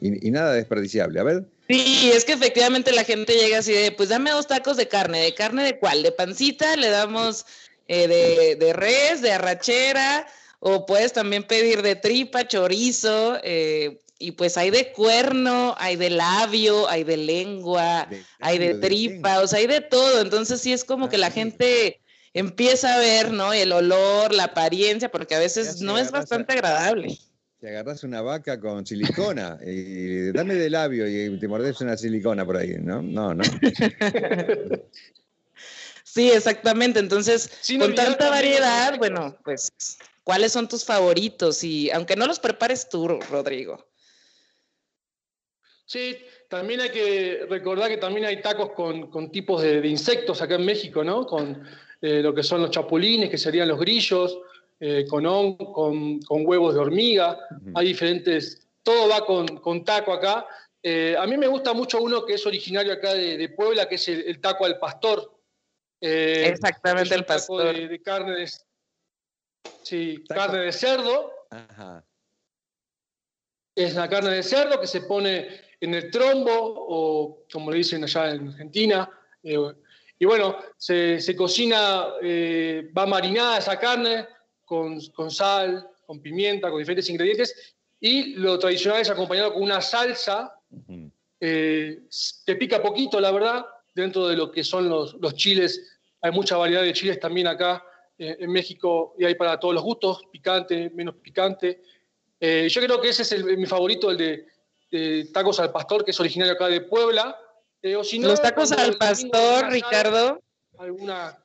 [0.00, 1.20] y, nada desperdiciable.
[1.20, 1.44] A ver.
[1.68, 5.20] Sí, es que efectivamente la gente llega así de, pues dame dos tacos de carne.
[5.20, 6.02] ¿De carne de cuál?
[6.02, 6.74] ¿De pancita?
[6.74, 7.44] Le damos
[7.88, 10.26] eh, de, de, res, de arrachera,
[10.60, 16.10] o puedes también pedir de tripa, chorizo, eh, y pues hay de cuerno, hay de
[16.10, 18.08] labio, hay de lengua,
[18.38, 20.20] hay de tripa, o sea, hay de todo.
[20.20, 22.00] Entonces sí es como que la gente
[22.32, 23.52] empieza a ver, ¿no?
[23.52, 27.18] El olor, la apariencia, porque a veces no es bastante agradable.
[27.58, 32.44] Te agarras una vaca con silicona y dame de labio y te mordes una silicona
[32.44, 33.02] por ahí, ¿no?
[33.02, 33.42] No, no.
[36.12, 37.00] sí, exactamente.
[37.00, 39.72] Entonces, con tanta variedad, bueno, pues,
[40.24, 41.62] ¿cuáles son tus favoritos?
[41.64, 43.86] Y aunque no los prepares tú, Rodrigo.
[45.84, 46.16] Sí,
[46.48, 50.54] también hay que recordar que también hay tacos con, con tipos de, de, insectos acá
[50.54, 51.26] en México, ¿no?
[51.26, 51.62] Con
[52.00, 54.38] eh, lo que son los chapulines, que serían los grillos,
[54.80, 55.22] eh, con,
[55.54, 57.38] con, con, huevos de hormiga,
[57.72, 60.44] hay diferentes, todo va con, con taco acá.
[60.82, 64.08] Eh, a mí me gusta mucho uno que es originario acá de, Puebla, que es
[64.08, 65.30] el, taco al pastor.
[66.02, 67.74] Exactamente, el pastor.
[67.74, 68.50] De, carne de,
[69.82, 71.32] sí, carne de cerdo.
[73.74, 78.04] Es la carne de cerdo que se pone en el trombo, o como le dicen
[78.04, 79.08] allá en Argentina,
[79.42, 84.26] y bueno, se, cocina, eh, va marinada esa carne
[84.64, 85.00] con,
[85.30, 87.74] sal, con pimienta, con diferentes ingredientes.
[87.98, 90.54] Y lo tradicional es acompañado con una salsa
[91.40, 92.02] eh,
[92.46, 95.91] que pica poquito, la verdad, dentro de lo que son los, chiles.
[96.22, 97.84] Hay mucha variedad de chiles también acá
[98.16, 101.82] eh, en México y hay para todos los gustos, picante, menos picante.
[102.40, 104.46] yo creo que ese es mi favorito, el de,
[104.90, 107.36] de, tacos al pastor, que es originario acá de Puebla.
[107.82, 110.40] Eh, los tacos al pastor, Ricardo.
[110.78, 111.36] Alguna.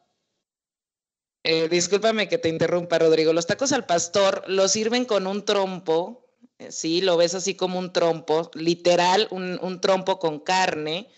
[1.43, 3.33] Eh, discúlpame que te interrumpa, Rodrigo.
[3.33, 6.27] Los tacos al pastor los sirven con un trompo,
[6.59, 11.09] eh, sí, lo ves así como un trompo, literal, un, trompo con carne.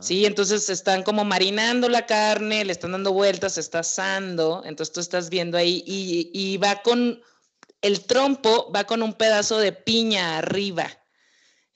[0.00, 4.92] Sí, entonces están como marinando la carne, le están dando vueltas, se está asando, entonces
[4.92, 7.22] tú estás viendo ahí y, y va con,
[7.80, 10.90] el trompo va con un pedazo de piña arriba.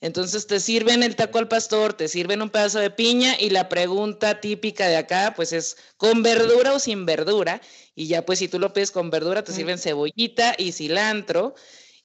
[0.01, 3.67] Entonces te sirven el taco al pastor, te sirven un pedazo de piña y la
[3.67, 7.61] pregunta típica de acá pues es con verdura o sin verdura.
[7.95, 11.53] Y ya pues si tú lo pides con verdura te sirven cebollita y cilantro.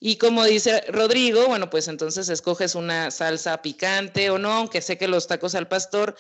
[0.07, 4.99] Y como dice Rodrigo, bueno pues entonces escoges una salsa picante o no, aunque sé
[4.99, 6.15] que los tacos al pastor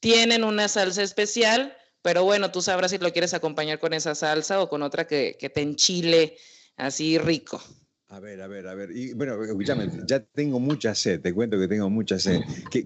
[0.00, 1.72] tienen una salsa especial,
[2.02, 5.36] pero bueno, tú sabrás si lo quieres acompañar con esa salsa o con otra que,
[5.38, 6.36] que te enchile
[6.76, 7.62] así rico.
[8.08, 8.90] A ver, a ver, a ver.
[8.90, 12.40] Y bueno, escúchame, ya tengo mucha sed, te cuento que tengo mucha sed.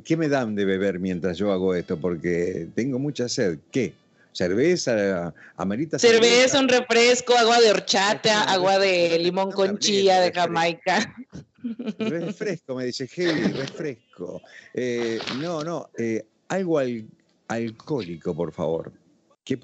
[0.05, 1.99] ¿Qué, me dan de beber mientras yo hago esto?
[1.99, 3.59] Porque tengo mucha sed.
[3.71, 3.95] ¿Qué?
[4.33, 5.35] ¿Cerveza?
[5.57, 6.23] ¿Amerita cerveza?
[6.23, 11.15] Cerveza, un refresco, agua de horchata, agua de limón con chía de Jamaica.
[11.99, 14.41] Refresco, me dice Heli, refresco.
[14.75, 16.81] Eh, no, no, eh, algo
[17.49, 18.93] alcohólico, por favor.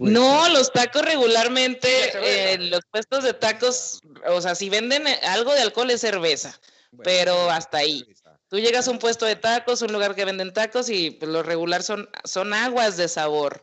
[0.01, 1.89] No, los tacos regularmente,
[2.23, 6.59] eh, los puestos de tacos, o sea, si venden algo de alcohol es cerveza,
[7.05, 8.05] pero hasta ahí.
[8.49, 11.43] Tú llegas a un puesto de tacos, un lugar que venden tacos y pues, lo
[11.43, 13.63] regular son, son aguas de sabor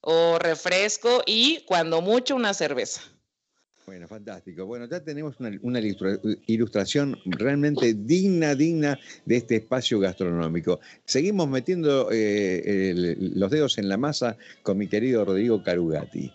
[0.00, 3.02] o refresco y cuando mucho una cerveza.
[3.86, 4.66] Bueno, fantástico.
[4.66, 5.80] Bueno, ya tenemos una,
[6.46, 10.78] ilustración realmente digna, digna de este espacio gastronómico.
[11.04, 16.32] Seguimos metiendo eh, los dedos en la masa con mi querido Rodrigo Carugati.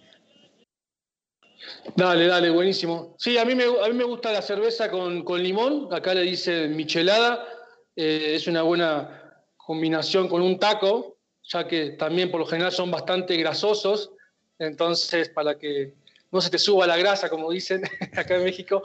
[1.96, 3.16] Dale, dale, buenísimo.
[3.18, 6.68] Sí, a mí me, a mí me gusta la cerveza con, limón, acá le dice
[6.68, 7.48] michelada,
[7.96, 11.15] eh, es una buena combinación con un taco,
[11.48, 14.12] ya que también por lo general son bastante grasosos,
[14.60, 15.94] entonces para que
[16.32, 17.84] no se te suba la grasa, como dicen
[18.16, 18.84] acá en México,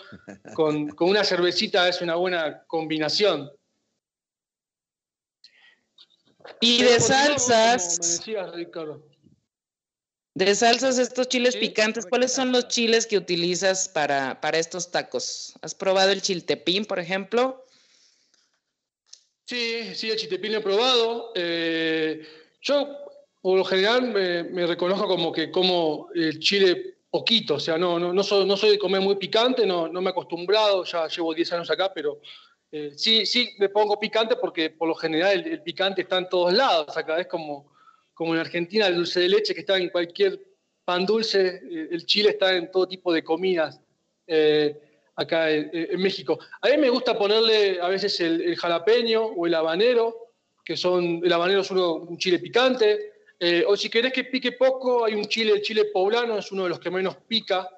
[0.55, 3.51] con, una cervecita es una buena combinación.
[6.61, 8.23] Y de salsas.
[10.35, 15.55] De salsas, estos chiles picantes, ¿cuáles son los chiles que utilizas para, para, estos tacos?
[15.61, 17.67] ¿Has probado el chiltepín, por ejemplo?
[19.47, 21.33] Sí, sí, el chiltepín lo he probado.
[21.35, 22.25] Eh,
[22.61, 22.97] yo,
[23.41, 27.99] por lo general, me, me, reconozco como que como el chile poquito, o sea, no,
[27.99, 31.09] no, no, soy, no soy de comer muy picante, no, no me he acostumbrado, ya
[31.09, 32.21] llevo 10 años acá, pero
[32.73, 36.53] Eh, sí, sí, le pongo picante porque por lo general el, picante está en todos
[36.53, 36.97] lados.
[36.97, 37.73] Acá es como,
[38.15, 40.39] como en Argentina el dulce de leche que está en cualquier
[40.85, 43.81] pan dulce, eh, el chile está en todo tipo de comidas.
[44.27, 44.81] Eh,
[45.17, 46.39] acá en, México.
[46.63, 50.20] A mí me gusta ponerle a veces el, jalapeño o el habanero,
[50.71, 53.13] que son, el habanero es uno, un chile picante,
[53.67, 56.69] o si querés que pique poco, hay un chile, el chile poblano, es uno de
[56.69, 57.69] los que menos pica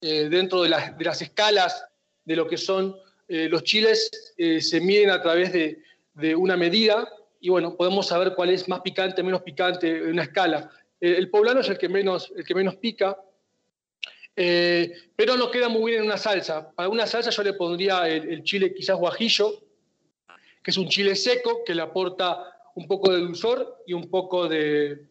[0.00, 1.84] dentro de las, de las escalas
[2.24, 2.94] de lo que son
[3.28, 5.82] eh, los chiles eh, se miden a través de,
[6.36, 7.06] una medida
[7.40, 10.70] y bueno, podemos saber cuál es más picante, menos picante en una escala.
[10.98, 13.18] Eh, el poblano es el que menos, el que menos pica,
[14.34, 16.70] pero no queda muy bien en una salsa.
[16.74, 19.62] Para una salsa yo le pondría el, chile quizás guajillo,
[20.66, 22.42] que es un chile seco que le aporta
[22.74, 25.06] un poco de dulzor y un poco de,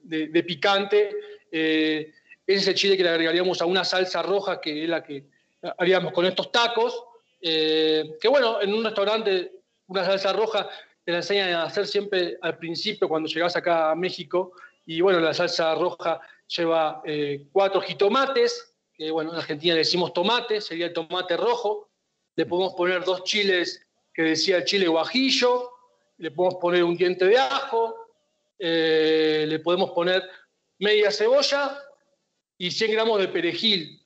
[0.46, 1.16] picante.
[1.50, 2.12] ese
[2.46, 5.24] es el chile que le agregaríamos a una salsa roja, que es la que
[5.78, 7.02] haríamos con estos tacos.
[7.40, 9.54] Eh, que bueno, en un restaurante
[9.88, 10.70] una salsa roja
[11.06, 14.52] te la enseñan a hacer siempre al principio cuando llegas acá a México.
[14.86, 20.12] Y bueno, la salsa roja lleva eh, cuatro jitomates, que bueno, en Argentina le decimos
[20.12, 21.88] tomate, sería el tomate rojo.
[22.36, 23.85] Le podemos poner dos chiles
[24.16, 25.72] que decía el chile guajillo,
[26.18, 27.96] le podemos poner un diente de ajo,
[28.58, 30.24] eh, le podemos poner
[30.80, 31.78] media cebolla
[32.58, 34.02] y 100 gramos de perejil.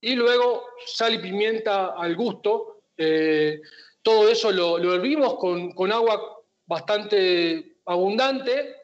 [0.00, 3.60] Y luego sal y pimienta al gusto eh,
[4.02, 8.76] todo eso lo, hervimos con, agua bastante abundante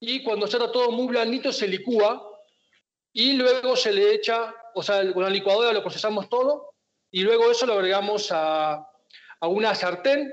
[0.00, 2.24] y cuando ya está todo muy blandito se licúa
[3.12, 6.74] y luego se le echa, o sea, con la licuadora lo procesamos todo
[7.10, 8.87] y luego eso lo agregamos a,
[9.46, 10.32] una sartén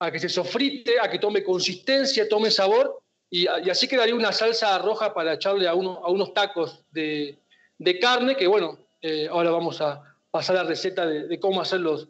[0.00, 4.76] a que se sofrite, a que tome consistencia, tome sabor y, así quedaría una salsa
[4.78, 7.38] roja para echarle a, uno, a unos tacos de,
[8.00, 12.08] carne que bueno, eh, ahora vamos a pasar la receta de, de cómo hacer los,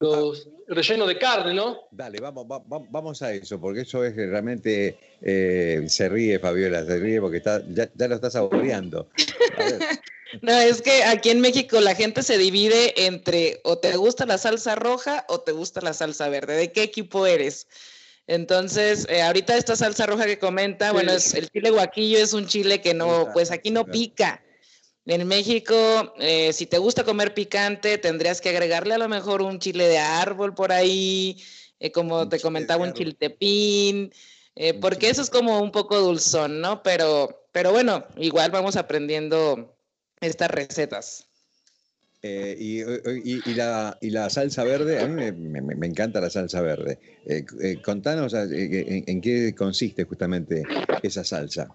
[0.00, 1.88] los rellenos de carne, ¿no?
[1.90, 7.20] Dale, vamos, vamos a eso, porque eso es realmente eh, se ríe Fabiola, se ríe
[7.20, 9.08] porque está, ya, lo está saboreando.
[10.42, 14.38] No, es que aquí en México la gente se divide entre o te gusta la
[14.38, 16.56] salsa roja o te gusta la salsa verde.
[16.56, 17.66] ¿De qué equipo eres?
[18.26, 22.46] Entonces, eh, ahorita esta salsa roja que comenta, bueno, es, el chile guaquillo es un
[22.46, 24.42] chile que no, pues aquí no pica.
[25.08, 29.58] En México, eh, si te gusta comer picante, tendrías que agregarle a lo mejor un
[29.58, 31.42] chile de árbol por ahí,
[31.80, 34.12] eh, como te comentaba, un chiltepín,
[34.54, 36.82] eh, porque eso es como un poco dulzón, ¿no?
[36.82, 39.77] Pero, pero bueno, igual vamos aprendiendo
[40.20, 41.28] estas recetas.
[42.22, 42.82] y,
[43.54, 46.98] la, salsa verde, a mí me, encanta la salsa verde.
[47.84, 50.62] contanos en, qué consiste justamente
[51.02, 51.68] esa salsa.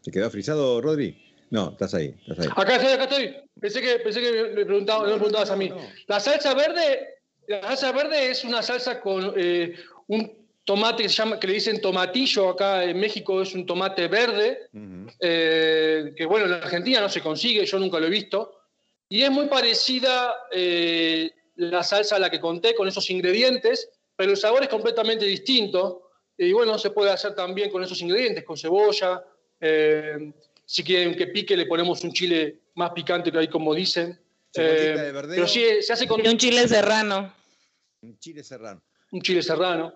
[0.00, 1.20] ¿Se quedó frisado, Rodri?
[1.50, 2.14] No, estás ahí,
[2.56, 3.36] Acá estoy, acá estoy.
[3.60, 5.70] Pensé que, pensé que me, preguntaba, no me preguntabas a mí.
[6.06, 7.14] La salsa verde,
[7.48, 9.74] la salsa verde es una salsa con eh,
[10.08, 14.08] un tomate que se llama, que le dicen tomatillo acá en México es un tomate
[14.08, 14.68] verde,
[15.20, 18.52] eh, que bueno, en la Argentina no se consigue, yo nunca lo he visto.
[19.08, 24.32] Y es muy parecida eh, la salsa a la que conté con esos ingredientes, pero
[24.32, 26.10] el sabor es completamente distinto.
[26.36, 29.24] Y bueno, se puede hacer también con esos ingredientes, con cebolla,
[29.60, 30.32] eh,
[30.64, 34.18] si quieren que pique, le ponemos un chile más picante que hay, como dicen.
[34.52, 36.26] Eh, pero sí, se hace con.
[36.26, 37.32] un chile serrano.
[38.02, 38.82] Un chile serrano.
[39.12, 39.94] Un chile serrano.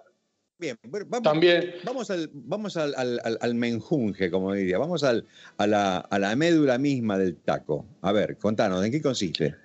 [0.61, 1.77] Bien, vamos, También.
[1.85, 2.95] vamos, al, vamos al,
[3.41, 4.79] al, menjunje, como diría.
[4.79, 7.87] Vamos al, a, la, a la médula misma del taco.
[8.03, 9.57] A ver, contanos, ¿en qué consiste?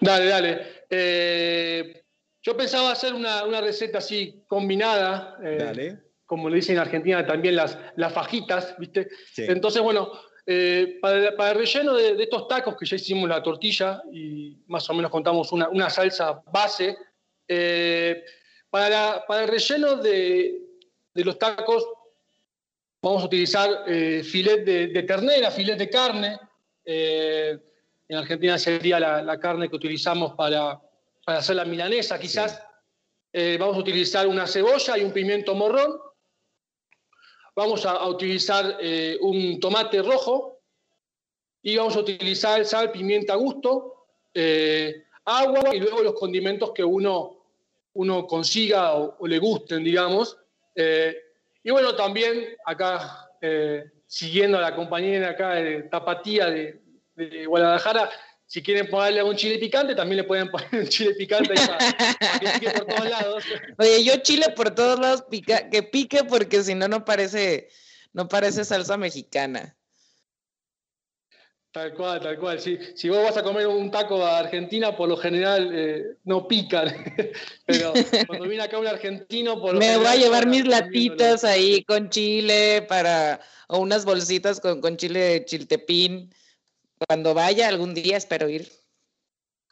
[0.00, 0.66] Dale, dale.
[0.90, 2.02] Eh,
[2.42, 5.38] yo pensaba hacer una, una, receta así combinada.
[5.40, 9.08] dale como le dicen en Argentina también las, las fajitas, ¿viste?
[9.36, 10.10] Entonces, bueno,
[10.46, 14.94] eh, para, el relleno de, estos tacos que ya hicimos la tortilla y más o
[14.94, 16.96] menos contamos una, salsa base,
[18.82, 20.60] eh, para, para, el relleno de,
[21.14, 21.86] los tacos
[23.02, 26.38] vamos a utilizar eh, filet de, ternera, filet de carne.
[26.84, 30.80] en Argentina sería la, carne que utilizamos para,
[31.24, 32.62] para hacer la milanesa, quizás.
[33.58, 36.00] vamos a utilizar una cebolla y un pimiento morrón
[37.54, 40.60] vamos a, utilizar eh, un tomate rojo
[41.62, 46.84] y vamos a utilizar sal, pimienta a gusto, eh, agua y luego los condimentos que
[46.84, 47.43] uno,
[47.94, 50.36] uno consiga o, le gusten, digamos.
[50.74, 51.16] Eh,
[51.62, 53.30] y bueno, también acá,
[54.06, 56.80] siguiendo a la compañera acá de Tapatía de,
[57.14, 58.10] de Guadalajara,
[58.46, 61.78] si quieren ponerle un chile picante, también le pueden poner un chile picante para,
[62.38, 63.44] que pique por todos lados.
[63.78, 67.68] Oye, yo chile por todos lados pica, que pique porque si no, no parece,
[68.12, 69.76] no parece salsa mexicana.
[71.74, 72.60] Tal cual, tal cual.
[72.60, 76.46] Si, si vos vas a comer un taco a Argentina, por lo general eh, no
[76.46, 76.86] pican.
[77.66, 77.92] Pero
[78.28, 81.82] cuando viene acá un argentino, por lo Me general, voy a llevar mis latitas ahí
[81.82, 86.32] con chile para, o unas bolsitas con, con chile de chiltepín.
[87.08, 88.70] Cuando vaya algún día espero ir.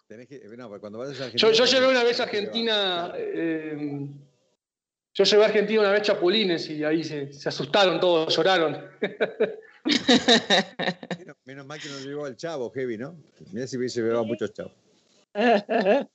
[0.08, 3.12] Tenés que- no, pues cuando vayas a Yo, Argentina, yo llevé una vez a Argentina,
[3.16, 4.08] eh,
[5.14, 8.90] yo llevé a Argentina una vez chapulines y ahí se, se asustaron todos, lloraron.
[9.84, 13.16] Menos, menos mal que no llegó el chavo, Heavy, ¿no?
[13.52, 14.72] Mira si hubiese llevado muchos chavos.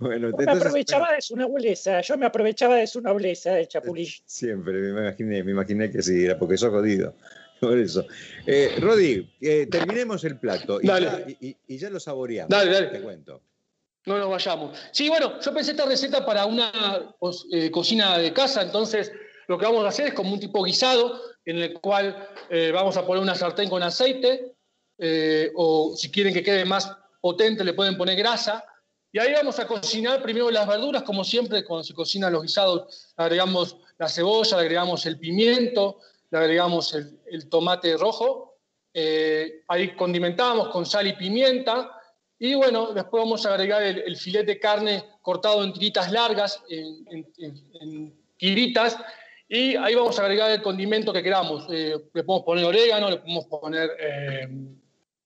[0.00, 4.08] Bueno, me entonces, aprovechaba de su nobleza, yo me aprovechaba de su nobleza, el chapulín.
[4.26, 7.14] Siempre, me imaginé, me imaginé que sí, era porque sos jodido.
[7.60, 8.04] Por eso.
[8.46, 11.06] Eh, Rodi, eh, terminemos el plato y Dale.
[11.06, 12.50] ya, y- y- y ya lo saboreamos.
[12.50, 12.86] Dale, dale.
[12.88, 13.40] Te cuento.
[14.06, 14.76] No nos vayamos.
[14.90, 16.72] Sí, bueno, yo pensé esta receta para una
[17.52, 19.12] eh, cocina de casa, entonces
[19.46, 22.98] lo que vamos a hacer es como un tipo guisado, en el cual eh, vamos
[22.98, 24.54] a poner una sartén con aceite,
[24.98, 28.62] eh, o si quieren que quede más potente le pueden poner grasa,
[29.10, 33.14] y ahí vamos a cocinar primero las verduras, como siempre cuando se cocinan los guisados,
[33.16, 38.58] agregamos la cebolla, le agregamos el pimiento, le agregamos el, tomate rojo,
[38.92, 41.98] eh, ahí condimentamos con sal y pimienta,
[42.38, 48.14] y bueno, después vamos a agregar el, filete de carne cortado en tiritas largas, en
[48.36, 48.98] tiritas,
[49.48, 51.66] y ahí vamos a agregar el condimento que queramos.
[51.70, 54.48] Eh, le podemos poner orégano, le podemos poner, eh,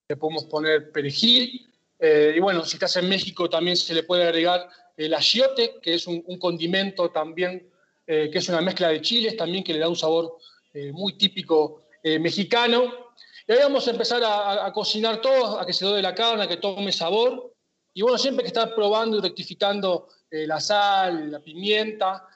[0.09, 1.69] le podemos poner perejil,
[1.99, 5.95] eh, y bueno, si estás en México también se le puede agregar el achiote, que
[5.95, 7.69] es un, condimento también,
[8.07, 10.37] que es una mezcla de chiles también, que le da un sabor
[10.93, 12.93] muy típico mexicano.
[13.49, 16.49] Y ahí vamos a empezar a, cocinar todo, a que se dore la carne, a
[16.49, 17.55] que tome sabor.
[17.95, 22.29] Y bueno, siempre que estar probando y rectificando la sal, la pimienta.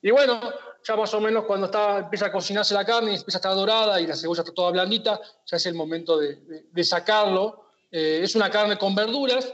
[0.00, 0.40] Y bueno,
[0.86, 3.54] ya más o menos cuando está, empieza a cocinarse la carne y empieza a estar
[3.54, 7.64] dorada y la cebolla está toda blandita, ya es el momento de, sacarlo.
[7.90, 9.52] Eh, es una carne con verduras.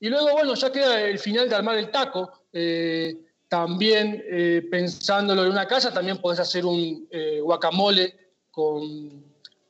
[0.00, 2.30] Y luego, bueno, ya queda el final de armar el taco.
[2.52, 3.16] Eh,
[3.48, 7.08] también eh, pensándolo en una casa, también podés hacer un
[7.42, 8.14] guacamole
[8.50, 9.24] con,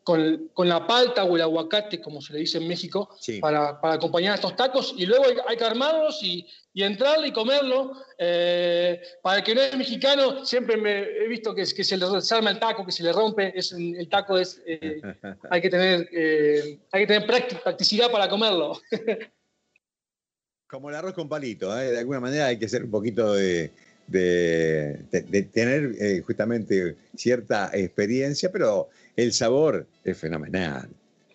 [0.08, 3.40] con, con la palta o el aguacate, como se le dice en México, Sí.
[3.40, 4.94] para, para acompañar estos tacos.
[4.96, 7.92] Y luego hay, hay que armarlos y, y entrarle y comerlo.
[8.16, 12.06] Eh, para el que no es mexicano, siempre me he visto que, que se le
[12.08, 13.52] desarma el taco, que se le rompe.
[13.54, 14.98] Es, el taco es, eh,
[15.50, 18.80] hay que tener, eh, hay que tener practi- practicidad para comerlo.
[20.68, 21.90] Como el arroz con palito, ¿eh?
[21.92, 23.70] de alguna manera hay que ser un poquito de,
[24.06, 28.88] de- de- de tener justamente cierta experiencia, pero
[29.18, 30.88] el sabor es fenomenal.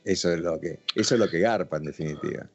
[0.06, 2.48] Eso es lo que, eso es lo que garpa en definitiva.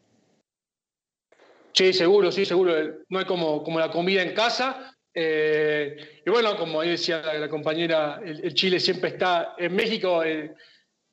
[1.74, 2.72] Sí, seguro, sí, seguro.
[3.10, 4.96] No hay como, como la comida en casa.
[5.12, 10.24] Eh, y bueno, como decía la, compañera, el, Chile siempre está en México.
[10.24, 10.54] eh,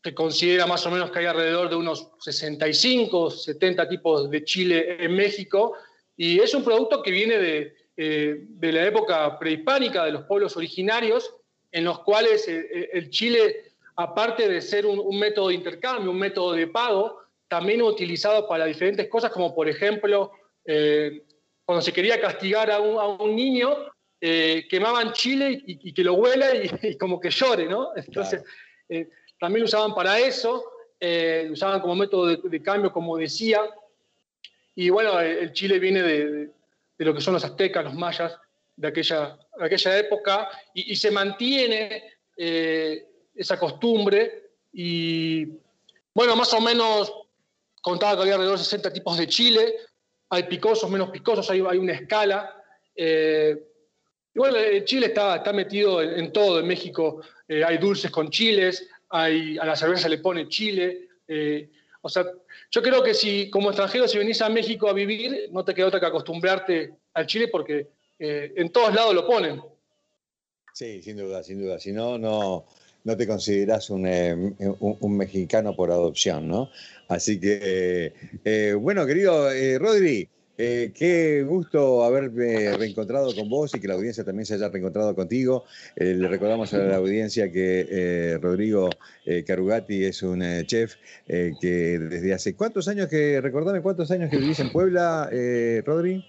[0.02, 5.04] se considera más o menos que hay alrededor de unos 65, 70 tipos de chile
[5.04, 5.74] en México.
[6.16, 10.56] Y es un producto que viene de, eh, de la época prehispánica, de los pueblos
[10.56, 11.34] originarios,
[11.72, 13.65] en los cuales el chile,
[13.96, 18.66] aparte de ser un, un método de intercambio, un método de pago, también utilizado para
[18.66, 20.32] diferentes cosas, como por ejemplo,
[20.66, 21.24] eh,
[21.64, 23.76] cuando se quería castigar a un, a un niño,
[24.20, 27.92] eh, quemaban chile y, y que lo huela y, y como que llore, ¿no?
[27.96, 28.44] Entonces,
[28.90, 30.64] eh, también lo usaban para eso,
[31.00, 33.62] lo usaban como método de, de cambio, como decía.
[34.76, 36.50] Y bueno, el, el chile viene de, de-
[36.98, 38.38] de lo que son los aztecas, los mayas,
[38.78, 42.04] de aquella, aquella época, y, y se mantiene
[43.36, 44.52] esa costumbre.
[44.74, 45.46] Y
[46.14, 47.14] bueno, más o menos
[47.82, 49.76] contaba que había alrededor de 60 tipos de chile,
[50.30, 52.64] hay picosos, menos picosos, hay, una escala.
[52.96, 53.56] Eh,
[54.34, 56.60] y bueno, chile está, está metido en, todo.
[56.60, 61.10] En México eh, hay dulces con chiles, hay, a la cerveza le pone chile.
[61.28, 61.70] eh,
[62.06, 62.24] o sea,
[62.70, 65.88] yo creo que si como extranjero, si venís a México a vivir, no te queda
[65.88, 67.88] otra que acostumbrarte al chile porque
[68.20, 69.60] eh, en todos lados lo ponen.
[70.72, 71.80] Sí, sin duda, sin duda.
[71.80, 72.68] Si no, no,
[73.06, 76.70] no te consideras un, eh, un- un mexicano por adopción, ¿no?
[77.08, 78.12] Así que,
[78.44, 80.28] eh, bueno, querido eh, Rodri,
[80.58, 85.66] qué gusto haberme reencontrado con vos y que la audiencia también se haya reencontrado contigo.
[85.98, 88.90] Le recordamos a la audiencia que Rodrigo
[89.46, 90.96] Carugati es un chef
[91.28, 95.30] que desde hace cuántos años que, recordame cuántos años que vivís en Puebla,
[95.86, 96.24] Rodri.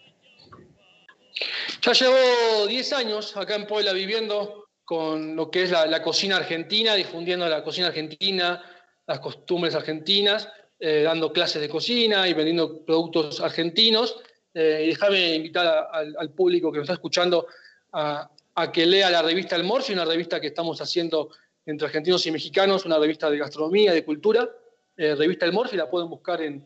[1.83, 6.37] Ya llevo 10 años acá en Puebla viviendo con lo que es la, la cocina
[6.37, 8.63] argentina, difundiendo la cocina argentina,
[9.07, 14.17] las costumbres argentinas, eh, dando clases de cocina y vendiendo productos argentinos.
[14.55, 17.49] Eh, y déjame invitar a- al, público que nos está escuchando
[17.93, 21.31] a, a que lea la revista El Morfi, una revista que estamos haciendo
[21.67, 24.49] entre argentinos y mexicanos, una revista de gastronomía, de cultura,
[24.97, 26.65] eh, revista El Morfi, la pueden buscar en,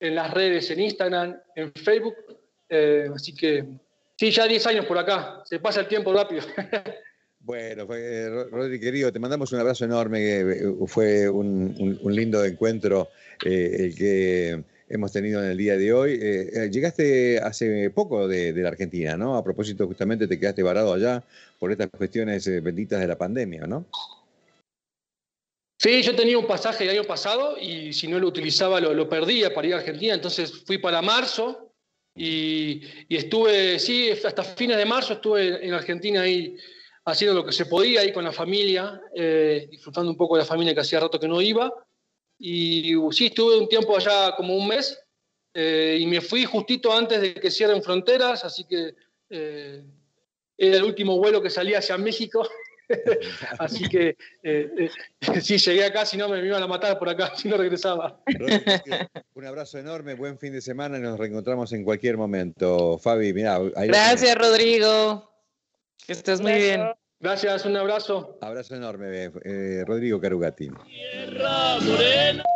[0.00, 2.16] en, las redes, en Instagram, en Facebook.
[2.68, 3.64] Eh, así que,
[4.16, 6.42] sí, ya 10 años por acá, se pasa el tiempo rápido.
[7.50, 10.44] Bueno, eh, Rodri, querido, te mandamos un abrazo enorme,
[10.86, 13.08] fue un, lindo encuentro
[13.42, 16.16] el que hemos tenido en el día de hoy.
[16.70, 19.36] llegaste hace poco de, la Argentina, ¿no?
[19.36, 21.24] A propósito, justamente te quedaste varado allá
[21.58, 23.84] por estas cuestiones benditas de la pandemia, ¿no?
[25.76, 29.52] Sí, yo tenía un pasaje el año pasado y si no lo utilizaba lo, perdía
[29.52, 31.72] para ir a Argentina, entonces fui para marzo
[32.14, 36.56] y, estuve, sí, hasta fines de marzo estuve en Argentina ahí
[37.04, 40.46] haciendo lo que se podía ahí con la familia, eh, disfrutando un poco de la
[40.46, 41.72] familia que hacía rato que no iba.
[42.38, 44.98] Y sí, estuve un tiempo allá como un mes
[45.52, 48.94] eh, y me fui justito antes de que cierren fronteras, así que
[49.28, 49.82] eh,
[50.56, 52.46] era el último vuelo que salía hacia México
[53.58, 54.90] Así que eh, eh,
[55.40, 58.20] sí, llegué acá, si no me iban a matar por acá, si no regresaba.
[59.34, 62.98] Un abrazo enorme, buen fin de semana y nos reencontramos en cualquier momento.
[62.98, 63.58] Fabi, mira.
[63.58, 65.29] Gracias, Rodrigo.
[66.06, 66.82] Que estés muy bien.
[67.20, 68.38] Gracias, un abrazo.
[68.40, 70.70] Abrazo enorme, eh, Rodrigo Carugati.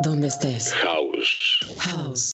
[0.03, 0.73] ¿Dónde estés?
[0.73, 1.61] House.
[1.79, 2.23] House.